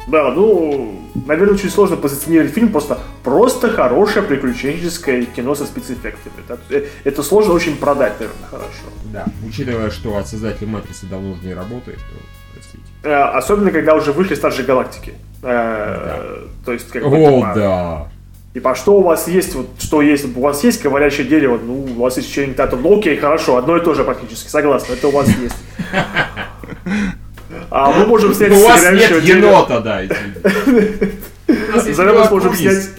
[0.09, 0.95] Да, ну,
[1.27, 6.35] наверное, очень сложно позиционировать фильм просто просто хорошее приключенческое кино со спецэффектами.
[6.49, 6.57] да.
[6.71, 8.89] Э, Это сложно очень продать, наверное, хорошо.
[9.13, 12.17] Да, учитывая, что от создателя Матрицы давно уже не работает, то
[12.55, 12.85] простите.
[13.03, 15.15] Э, Особенно, когда уже вышли старшие галактики.
[15.43, 18.09] Э, То есть, как бы, О, типа, да.
[18.55, 21.85] типа, а что у вас есть, вот, что есть, у вас есть говорящее дерево, ну,
[21.85, 25.11] у вас есть Татум, ну, окей, хорошо, одно и то же практически, согласна, это у
[25.11, 25.57] вас есть.
[27.71, 29.47] А мы можем снять У вас говорящего нет дерева.
[29.49, 30.05] енота, да.
[30.05, 31.13] извините.
[31.49, 32.91] У нас есть За мы сможем снять...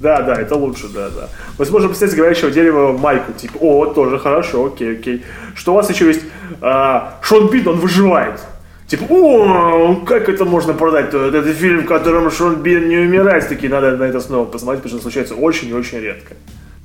[0.00, 1.28] Да, да, это лучше, да, да.
[1.58, 5.22] Мы сможем снять с говорящего дерева майку, типа, о, тоже хорошо, окей, окей.
[5.54, 6.20] Что у вас еще есть?
[6.60, 8.40] А, Шон Бин, он выживает.
[8.86, 11.08] Типа, о, как это можно продать?
[11.08, 13.48] Это, это фильм, в котором Шон Бин не умирает.
[13.48, 16.34] Такие, надо на это снова посмотреть, потому что случается очень и очень редко.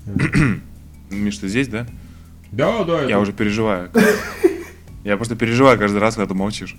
[1.09, 1.87] Миш, ты здесь, да?
[2.51, 3.01] Да, да.
[3.01, 3.89] Я это- уже переживаю.
[5.03, 6.75] Я просто переживаю каждый раз, когда ты молчишь.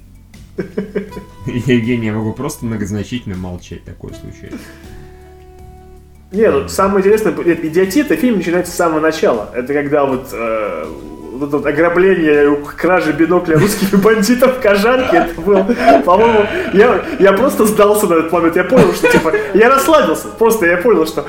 [1.47, 4.59] Евгений, я могу просто многозначительно молчать, такое случается.
[6.33, 9.51] Не, ну, самое интересное, «Идиотия» это фильм начинается с самого начала.
[9.53, 10.87] Это когда вот, э,
[11.41, 15.67] вот это ограбление, кража бинокля русских бандитов в Кожанке, это было,
[16.05, 18.57] по-моему, я, я просто сдался на этот момент.
[18.57, 20.29] Я понял, что, типа, я расслабился.
[20.29, 21.25] Просто я понял, что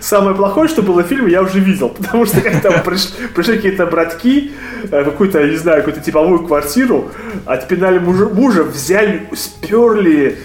[0.00, 1.88] самое плохое, что было в фильме, я уже видел.
[1.88, 4.52] Потому что когда там приш- пришли какие-то братки,
[4.90, 7.10] э, какую-то, не знаю, какую-то типовую квартиру,
[7.46, 10.38] отпинали мужа, мужа взяли, сперли,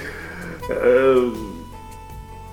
[0.69, 1.29] э,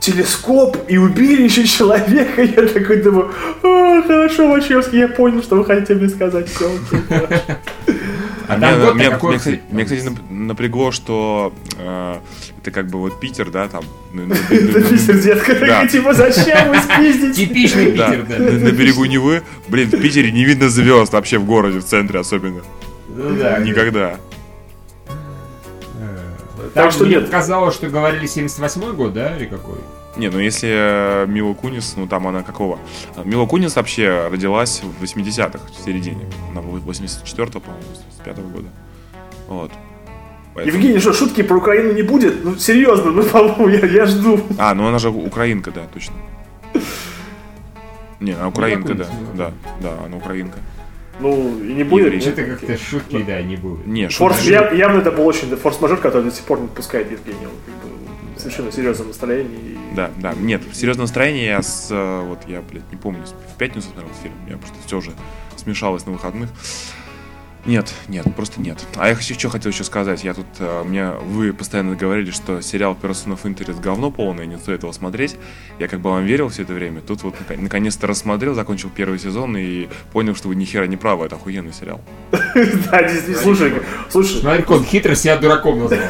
[0.01, 2.43] телескоп и убили еще человека.
[2.57, 3.31] Я такой думаю,
[3.63, 6.49] «А, хорошо, Вачевский, я понял, что вы хотите мне сказать.
[6.49, 6.71] Все,
[8.51, 12.15] А Меня- год меня, какой, меня, кстати, меня, кстати, нап- напрягло, что э,
[12.63, 13.85] это как бы вот Питер, да, там.
[14.51, 15.67] Это Питер, детка, Да.
[15.67, 17.47] такой, типа, зачем вы спиздите?
[17.47, 18.39] Типичный Питер, да.
[18.39, 19.43] на, на берегу Невы.
[19.69, 22.63] Блин, в Питере не видно звезд вообще в городе, в центре особенно.
[23.15, 23.59] Ну да.
[23.59, 24.17] Никогда.
[26.79, 27.29] Там Так что мне нет.
[27.29, 29.79] казалось, что говорили 78 год, да, или какой?
[30.17, 32.79] Не, ну если э, Мила Кунис, ну там она какого?
[33.17, 36.27] А, Мила Кунис вообще родилась в 80-х, в середине.
[36.53, 37.85] Она 84-го, по-моему,
[38.25, 38.69] 85-го года.
[39.49, 39.73] Вот.
[40.55, 42.45] Поэтому- Евгений, что, шутки про Украину не будет?
[42.45, 44.41] Ну, серьезно, ну, по-моему, я, я жду.
[44.57, 46.15] А, ну она же украинка, да, точно.
[48.21, 49.07] Не, она украинка, да.
[49.35, 49.53] Да,
[49.83, 50.59] да, она украинка.
[51.21, 52.13] Ну, и не будет.
[52.15, 52.27] Нет?
[52.39, 53.87] Это как-то шутки, да, не будет.
[53.87, 57.49] Не, Форс, я- явно это был очень форс-мажор, который до сих пор не отпускает Евгения.
[57.67, 59.77] Как бы совершенно серьезном настроении.
[59.97, 60.33] Да, да.
[60.35, 61.89] Нет, в серьезном настроении я с...
[61.91, 64.35] э, Вот я, блядь, не помню, в пятницу смотрел фильм.
[64.49, 65.11] Я просто все уже
[65.57, 66.51] смешалось на выходных.
[67.67, 68.79] Нет, нет, просто нет.
[68.97, 70.25] А я хочу, что хотел еще сказать.
[70.25, 74.57] Я тут, э, мне, вы постоянно говорили, что сериал Person of Interest говно полное, не
[74.57, 75.37] стоит его смотреть.
[75.79, 77.01] Я как бы вам верил все это время.
[77.01, 80.97] Тут вот нак- наконец-то рассмотрел, закончил первый сезон и понял, что вы ни хера не
[80.97, 82.01] правы, это охуенный сериал.
[82.91, 83.73] Да, действительно, слушай,
[84.11, 86.01] слушай, Смотри, как он хитро себя дураком назвал,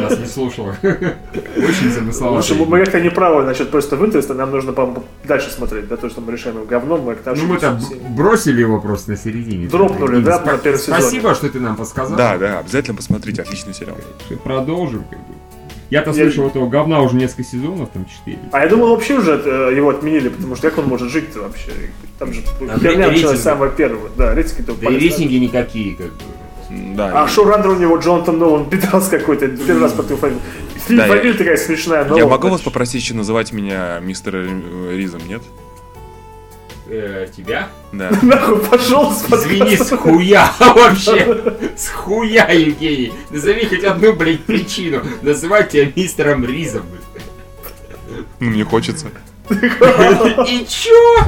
[0.00, 0.66] нас не слушал.
[0.82, 2.42] Очень замысловато.
[2.42, 6.08] Слушай, мы как-то не правы насчет просто Винтерста, нам нужно, по-моему, дальше смотреть, да, то,
[6.10, 7.80] что мы решаем его говном, мы Ну мы там
[8.10, 9.68] бросили его просто на середине.
[9.68, 10.95] Дропнули, да, на первом сезоне.
[11.00, 12.16] Спасибо, что ты нам подсказал.
[12.16, 13.96] Да, да, обязательно посмотрите, отличный сериал.
[14.44, 15.34] Продолжим, как бы.
[15.88, 18.38] Я-то Я- слышал этого говна уже несколько сезонов, там четыре.
[18.50, 21.70] А я думал, вообще уже э, его отменили, потому что как он может жить-то вообще?
[22.18, 24.10] Там же А херня рейтинги- началась самая первая.
[24.16, 26.22] Да, рейтинги то Да и рейтинги никакие, как бы.
[26.96, 30.40] Да, А шоураннер у него Джонатан Нолан, пидорас какой-то, первый раз против фамилии.
[30.88, 35.20] Фильм Да, я- такая смешная, я могу вас попросить еще называть меня мистером э, Ризом,
[35.28, 35.42] нет?
[36.88, 37.68] Э, тебя?
[37.92, 38.10] Да.
[38.22, 41.54] Нахуй пошел с Извини, с хуя вообще.
[41.76, 43.12] С хуя, Евгений.
[43.30, 45.02] Назови хоть одну, блядь, причину.
[45.22, 46.82] Называть тебя мистером Ризом.
[48.38, 49.06] Ну, мне хочется.
[49.50, 51.18] И чё?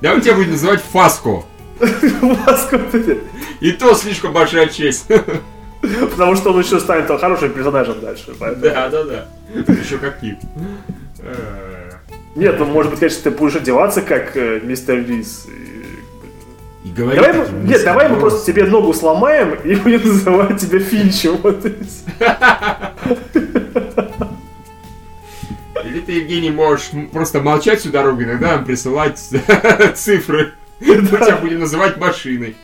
[0.00, 1.44] Да он тебя будет называть Фаско.
[1.78, 3.20] Господи.
[3.60, 5.06] И то слишком большая честь.
[6.10, 8.34] Потому что он еще станет хорошим персонажем дальше.
[8.38, 9.26] поэтому- Да, да, да.
[9.72, 10.38] Еще каким.
[12.34, 15.46] Нет, ну может быть, конечно, ты будешь одеваться как э, мистер Риз.
[15.48, 19.74] и- И говорит Давай, мы- таким нет, низким давай мы просто тебе ногу сломаем и
[19.74, 21.36] будем называть тебя Финчем.
[21.42, 21.66] Вот.
[25.84, 29.18] Или ты, Евгений, можешь просто молчать всю дорогу, иногда нам присылать
[29.94, 30.52] цифры.
[30.80, 32.56] Мы тебя будем называть машиной.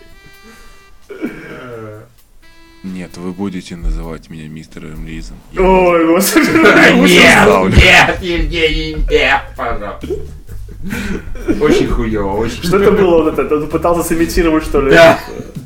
[2.94, 5.36] Нет, вы будете называть меня мистером Ризом.
[5.52, 6.46] Я- Ой, господи.
[7.02, 10.06] Нет, нет, Евгений, нет, пожалуйста.
[11.60, 13.56] Очень хуёво, очень Что это было вот это?
[13.56, 14.90] Он пытался сымитировать, что ли?
[14.92, 15.18] Да,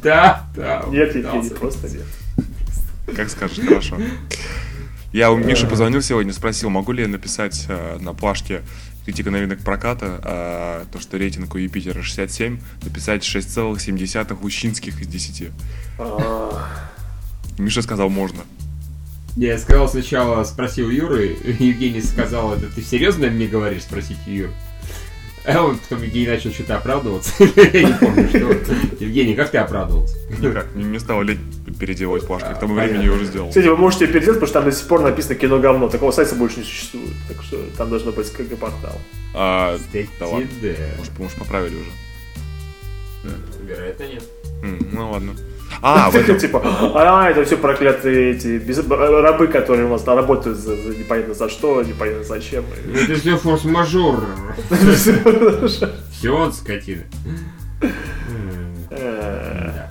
[0.03, 0.85] да, да.
[0.89, 1.37] Нет, пытался.
[1.37, 2.05] Евгений, просто нет.
[3.15, 3.99] Как скажешь, хорошо.
[5.13, 8.63] Я у Миши позвонил сегодня, спросил, могу ли я написать э, на плашке
[9.05, 15.51] критика новинок проката, э, то, что рейтинг у Юпитера 67, написать 6,7 ущинских из 10.
[17.61, 18.41] Миша сказал, можно.
[19.37, 24.51] Я сказал сначала, спросил Юры, Евгений сказал, это ты серьезно мне говоришь, спросить Юру?
[25.47, 27.33] А он потом Евгений начал что-то оправдываться.
[27.73, 28.39] Я не помню, что.
[29.03, 30.17] Евгений, как ты оправдывался?
[30.39, 31.41] Никак, не, не стал лень
[31.79, 32.99] переделывать плашку, к тому Понятно.
[32.99, 33.49] времени я уже сделал.
[33.49, 35.89] Кстати, вы можете переделать, потому что там до сих пор написано кино говно.
[35.89, 37.15] Такого сайта больше не существует.
[37.27, 38.99] Так что там должно быть как портал.
[39.35, 39.79] А,
[40.19, 40.69] да ладно, Да.
[41.19, 41.91] может, поправили уже.
[43.65, 44.25] Вероятно, нет.
[44.93, 45.33] Ну ладно.
[45.83, 48.61] А, в этом, Типа, а, это все проклятые эти
[49.23, 52.65] рабы, которые у нас там работают за, непонятно за что, непонятно зачем.
[52.95, 54.25] Это все форс-мажор.
[56.13, 57.03] Все он скотина.
[58.91, 59.89] Э,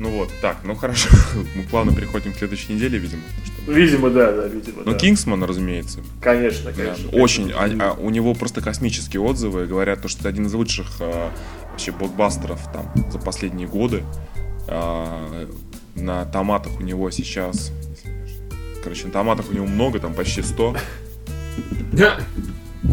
[0.00, 1.10] ну вот, так, ну хорошо.
[1.54, 3.20] Мы плавно переходим к следующей неделе, видимо.
[3.66, 4.98] Видимо, да, да, видимо, Ну, да.
[4.98, 6.00] Кингсман, разумеется.
[6.22, 7.10] Конечно, Да, конечно.
[7.10, 10.86] Очень, а- а у него просто космические отзывы, говорят, то, что это один из лучших
[11.00, 11.30] а,
[11.80, 14.02] вообще блокбастеров там за последние годы.
[14.68, 15.46] А,
[15.94, 17.72] на томатах у него сейчас,
[18.84, 20.76] короче, на томатах у него много, там почти 100.
[21.92, 22.16] Да.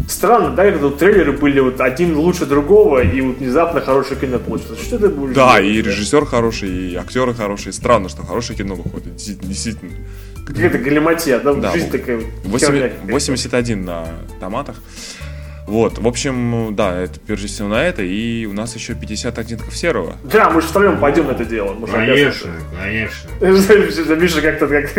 [0.08, 4.38] Странно, да, когда вот трейлеры были вот один лучше другого, и вот внезапно хорошее кино
[4.38, 4.80] получилось.
[4.80, 7.72] Что ты будешь Да, делать, и режиссер хороший, и актеры хорошие.
[7.74, 9.16] Странно, что хорошее кино выходит.
[9.16, 9.92] Действительно.
[10.46, 12.22] Какая-то галиматья, да, Да, жизнь такая.
[12.44, 13.12] Восемь- херня какая-то.
[13.12, 14.06] 81 на
[14.40, 14.76] томатах.
[15.68, 19.76] Вот, в общем, да, это прежде всего на это, и у нас еще 50 оттенков
[19.76, 20.16] серого.
[20.24, 21.74] Да, мы же втроем пойдем на это дело.
[21.74, 24.14] Мы же Конечно, конечно.
[24.16, 24.90] Миша как-то как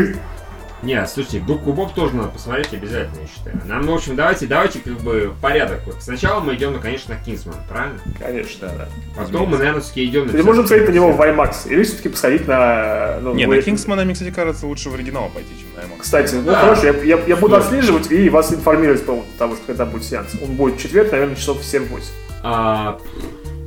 [0.81, 3.61] Не, слушайте, Губку Боб тоже надо посмотреть обязательно, я считаю.
[3.65, 5.81] Нам, в общем, давайте, давайте как бы порядок.
[5.85, 7.99] Вот сначала мы идем, ну, конечно, на Кингсман, правильно?
[8.17, 8.87] Конечно, да.
[9.15, 10.31] Потом мы, наверное, все-таки идем на...
[10.31, 13.19] Или можем сходить на него в IMAX, или все-таки посходить на...
[13.21, 15.99] Ну, Не, вы- на Кингсмана, мне, кстати, кажется, лучше в оригинал пойти, чем на IMAX.
[15.99, 16.61] Кстати, ну Да.
[16.61, 20.03] хорошо, я, я- я буду отслеживать и вас информировать по поводу того, что когда будет
[20.05, 20.31] сеанс.
[20.41, 22.01] Он будет в четверг, наверное, часов в 7-8.
[22.43, 22.99] А,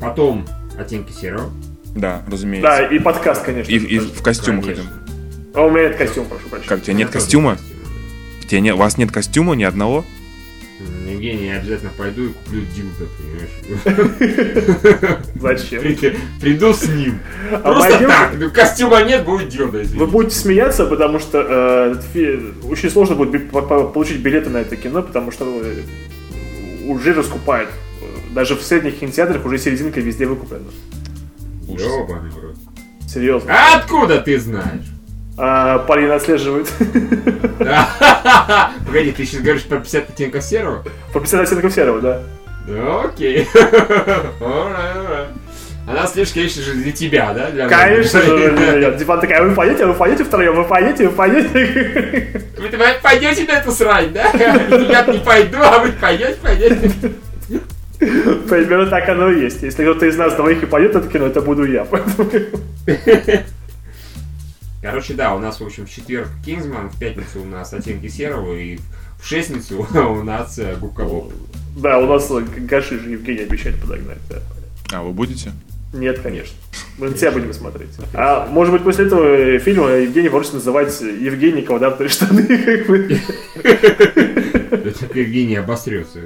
[0.01, 0.47] потом
[0.79, 1.51] оттенки серого.
[1.95, 2.71] Да, разумеется.
[2.71, 3.71] Да, и подкаст, конечно.
[3.71, 4.81] И, и в костюмах Конечно.
[4.83, 5.02] этим.
[5.55, 6.69] А у меня нет костюма, прошу прощения.
[6.69, 7.59] Как, у тебя нет костюма?
[8.43, 10.05] У, тебя не- у вас нет костюма ни одного?
[11.09, 13.51] Евгений, я обязательно пойду и куплю дилдо, понимаешь?
[15.41, 15.81] Зачем?
[15.83, 17.19] При- Приду с ним.
[17.53, 18.33] А Просто так.
[18.39, 24.19] Ну, костюма нет, будет дилдо, Вы будете смеяться, потому что э, очень сложно будет получить
[24.21, 25.83] билеты на это кино, потому что э,
[26.87, 27.69] уже раскупают.
[28.31, 30.65] Даже в средних кинотеатрах уже серединка везде выкуплена.
[31.69, 31.93] Ужас.
[33.07, 33.53] Серьезно.
[33.53, 34.87] А откуда ты знаешь?
[35.39, 36.71] А, Полина отслеживает.
[38.87, 40.85] Погоди, ты сейчас говоришь про 50 оттенков серого?
[41.13, 42.23] По 50 оттенков серого, да.
[43.05, 43.49] Окей.
[45.85, 47.51] Она слишком, конечно же, для тебя, да?
[47.51, 48.93] Для Конечно же, для меня.
[48.93, 52.45] Типа такая, вы пойдете, вы пойдете втроем, вы пойдете, вы пойдете.
[52.59, 54.31] Вы давай пойдете на эту срань, да?
[54.33, 56.93] Я не пойду, а вы пойдете, пойдете.
[57.99, 59.63] Примерно так оно и есть.
[59.63, 61.85] Если кто-то из нас двоих и пойдет на это кино, это буду я.
[64.83, 68.57] Короче, да, у нас, в общем, в четверг Кингсман, в пятницу у нас оттенки серого,
[68.57, 68.79] и
[69.21, 71.33] в шестницу у нас э, губка Боб.
[71.77, 74.19] Да, у нас э, Гаши же Евгений обещает подогнать.
[74.29, 74.43] да.
[74.93, 75.53] А вы будете?
[75.93, 76.57] Нет, конечно.
[76.99, 77.91] Мы на тебя будем смотреть.
[78.13, 82.43] А может быть, после этого фильма Евгений можете называть Евгений квадратные штаны.
[82.43, 83.21] как бы.
[85.15, 86.21] Евгений обосрется.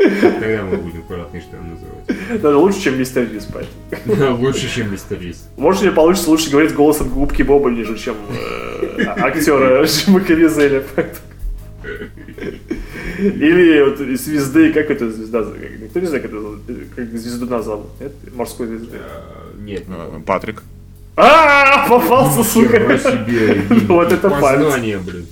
[0.00, 2.40] Тогда мы будем аккуратные штаны называть.
[2.42, 4.36] Даже лучше, чем мистер Виз, поэтому.
[4.38, 5.46] Лучше, чем мистер Рис.
[5.56, 10.82] Может, мне получится лучше говорить голосом губки Боба, нежели чем э, а- актера Джима Кавизеля.
[13.18, 15.44] Или вот звезды, как это звезда,
[15.80, 18.12] никто не знает, как, это как звезду назовут, нет?
[18.34, 18.96] Морской звезды.
[18.96, 20.62] Э, Нет, А, Патрик.
[21.22, 22.80] А, попался, сука.
[23.88, 25.26] Вот это познание, блин.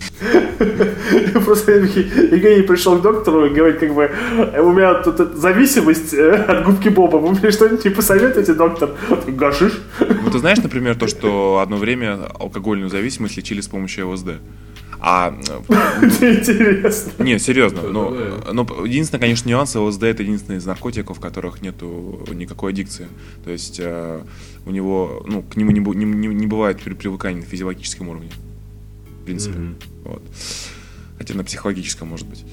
[1.45, 4.11] Просто Евгений пришел к доктору и говорит, как бы,
[4.59, 7.17] у меня тут зависимость э, от губки Боба.
[7.17, 8.91] Вы мне что-нибудь посоветуете, доктор?
[9.27, 9.73] Гашиш?
[10.01, 14.29] Ну, ты знаешь, например, то, что одно время алкогольную зависимость лечили с помощью ЛСД.
[15.01, 15.33] А,
[15.69, 17.23] э, Это интересно.
[17.23, 21.21] не, серьезно, Да, но, да, но единственный, конечно, нюанс, ЛСД это единственный из наркотиков, в
[21.21, 23.07] которых нету никакой аддикции.
[23.45, 24.21] То есть э,
[24.67, 28.31] у него, ну, к нему не, не, не- не бывает при- привыкания на физиологическом уровне.
[29.23, 29.59] В принципе.
[29.59, 29.77] Мгм.
[30.05, 30.23] Вот.
[31.19, 32.45] Хотя на психологическом, может быть.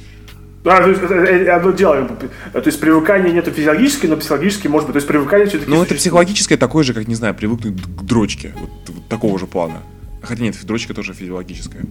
[0.65, 4.67] А, то есть, это, э, одно дело, бы, то есть привыкания нету физиологически, но психологически
[4.67, 4.93] может быть.
[4.93, 8.53] То есть привыкание все-таки Ну, это психологическое такое же, как, не знаю, привыкнуть к дрочке.
[8.55, 9.81] Вот, вот такого же плана.
[10.25, 11.83] Хотя нет, дрочка тоже физиологическая.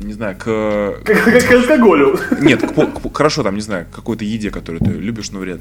[0.00, 1.00] Не знаю, к...
[1.04, 2.18] Как, как к алкоголю.
[2.40, 5.42] Нет, к по- к- хорошо, там, не знаю, к какой-то еде, которую ты любишь, но
[5.44, 5.60] это,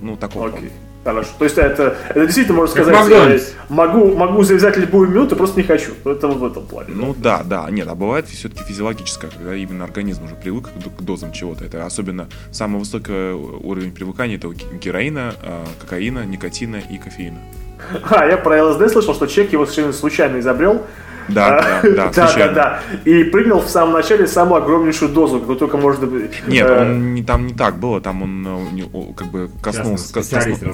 [0.00, 0.48] Ну, такого.
[0.48, 0.70] Окей.
[1.04, 1.30] Хорошо.
[1.38, 3.44] То есть это, это действительно можно сказать, Макдональдс.
[3.48, 5.92] э, могу, могу завязать любую минуту, просто не хочу.
[6.04, 6.90] Это вот в этом плане.
[6.94, 10.68] Ну да, да, нет, а бывает все-таки физиологическое, когда именно организм уже привык
[10.98, 11.64] к дозам чего-то.
[11.64, 14.48] Это особенно самый высокий уровень привыкания это
[14.82, 17.38] героина, а, кокаина, никотина и кофеина.
[18.10, 20.86] А, я про ЛСД слышал, что человек его совершенно случайно изобрел.
[21.28, 22.52] Да, А, да, да, да, случайно.
[22.54, 22.80] да.
[23.04, 26.06] И принял в самом начале самую огромнейшую дозу, какую только можно...
[26.46, 30.20] Нет, Э, он не, там не так было, там он э, как бы коснулся,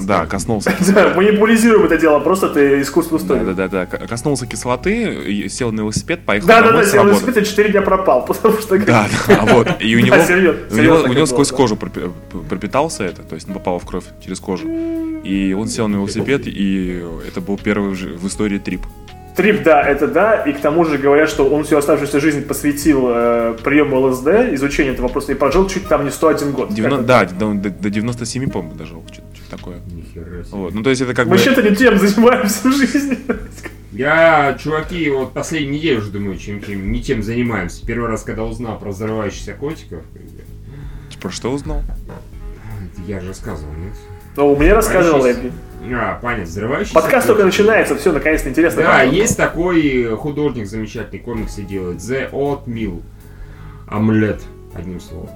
[0.01, 3.45] да, коснулся, да, Манипулизируем это дело, просто ты искусство да, стоит.
[3.55, 7.03] да, да, да, коснулся кислоты, и сел на велосипед, поехал Да, да, да, с я
[7.03, 7.25] на работы.
[7.25, 8.77] велосипеде 4 дня пропал, потому что...
[8.79, 10.33] Да, да, а вот, и у него, Да,
[10.73, 12.11] у него, и сквозь кожу пропи-
[12.49, 14.67] пропитался это, то есть попало в кровь через кожу.
[15.23, 18.81] И он сел на велосипед, и это был первый в истории трип.
[19.35, 23.05] Трип, да, это да, и к тому же говорят, что он всю оставшуюся жизнь посвятил
[23.09, 26.69] э, приему ЛСД, изучению этого вопроса, и прожил чуть там не 101 год.
[26.69, 29.77] Девяно- Как Да, до, до- до 97, по-моему, дожил, что-то такое.
[30.51, 30.73] Вот.
[30.73, 31.35] Ну, то есть это как Мы бы...
[31.37, 33.17] вообще-то не тем занимаемся в жизни.
[33.91, 37.85] Я, чуваки, вот последнюю неделю уже думаю, чем, чем не тем занимаемся.
[37.85, 39.99] Первый раз, когда узнал про взрывающихся котиков,
[41.21, 41.81] Про что узнал?
[43.07, 43.93] я же рассказывал, нет?
[44.37, 45.25] Ну, мне рассказывал.
[45.29, 45.51] Эбби.
[45.93, 48.83] А, понятно, взрывающийся Подкаст только начинается, все, наконец-то интересно.
[48.83, 51.97] Да, есть такой художник замечательный, комиксы делает.
[51.97, 53.01] The Oatmeal.
[53.87, 54.41] Омлет,
[54.73, 55.29] одним словом.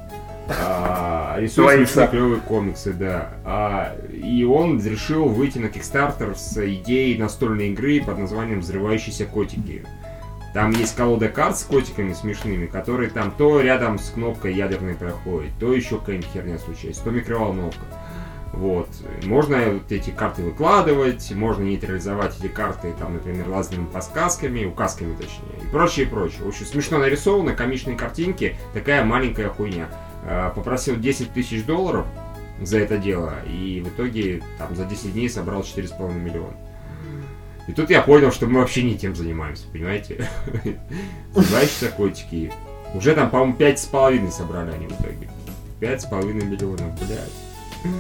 [0.49, 3.29] А, рисует смешные клевые комиксы, да.
[3.45, 9.83] А, и он решил выйти на Kickstarter с идеей настольной игры под названием «Взрывающиеся котики».
[10.53, 15.51] Там есть колода карт с котиками смешными, которые там то рядом с кнопкой ядерной проходит,
[15.59, 17.85] то еще какая-нибудь херня случается, то микроволновка.
[18.53, 18.89] Вот.
[19.23, 25.63] Можно вот эти карты выкладывать, можно нейтрализовать эти карты, там, например, разными подсказками, указками точнее,
[25.63, 26.41] и прочее, и прочее.
[26.47, 29.87] Общем, смешно нарисовано, комичные картинки, такая маленькая хуйня.
[30.25, 32.05] Э, Попросил 10 тысяч долларов
[32.61, 36.57] за это дело, и в итоге там за 10 дней собрал 4,5 миллиона.
[37.67, 40.27] И тут я понял, что мы вообще не тем занимаемся, понимаете?
[41.35, 42.51] Взрывающиеся котики.
[42.95, 45.29] Уже там, по-моему, пять с половиной собрали они в итоге.
[45.79, 47.93] Пять с половиной миллионов, блядь.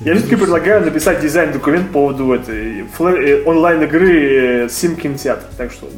[0.00, 5.44] Я все-таки предлагаю написать дизайн-документ по поводу этой флэ- э, онлайн-игры э, Sim Кинотеатр.
[5.56, 5.88] Так что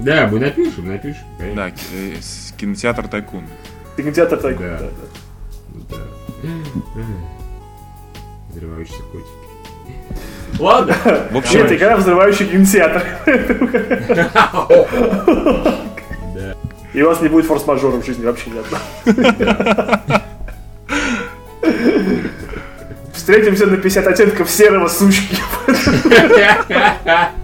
[0.00, 1.22] Да, мы напишем, напишем.
[1.38, 1.62] конечно.
[1.62, 2.14] Да, э,
[2.56, 3.44] кинотеатр Тайкун.
[3.96, 4.58] кинотеатр так.
[4.58, 4.78] Да.
[4.78, 4.86] да,
[5.90, 5.96] да.
[5.96, 7.02] Да.
[8.50, 9.28] Взрывающиеся котики.
[10.58, 10.94] Ладно.
[11.30, 13.02] В общем, Нет, игра взрывающий кинотеатр.
[16.92, 18.82] И у вас не будет форс-мажора в жизни вообще ни одного.
[23.22, 25.36] Встретимся на 50 оттенков серого сучки.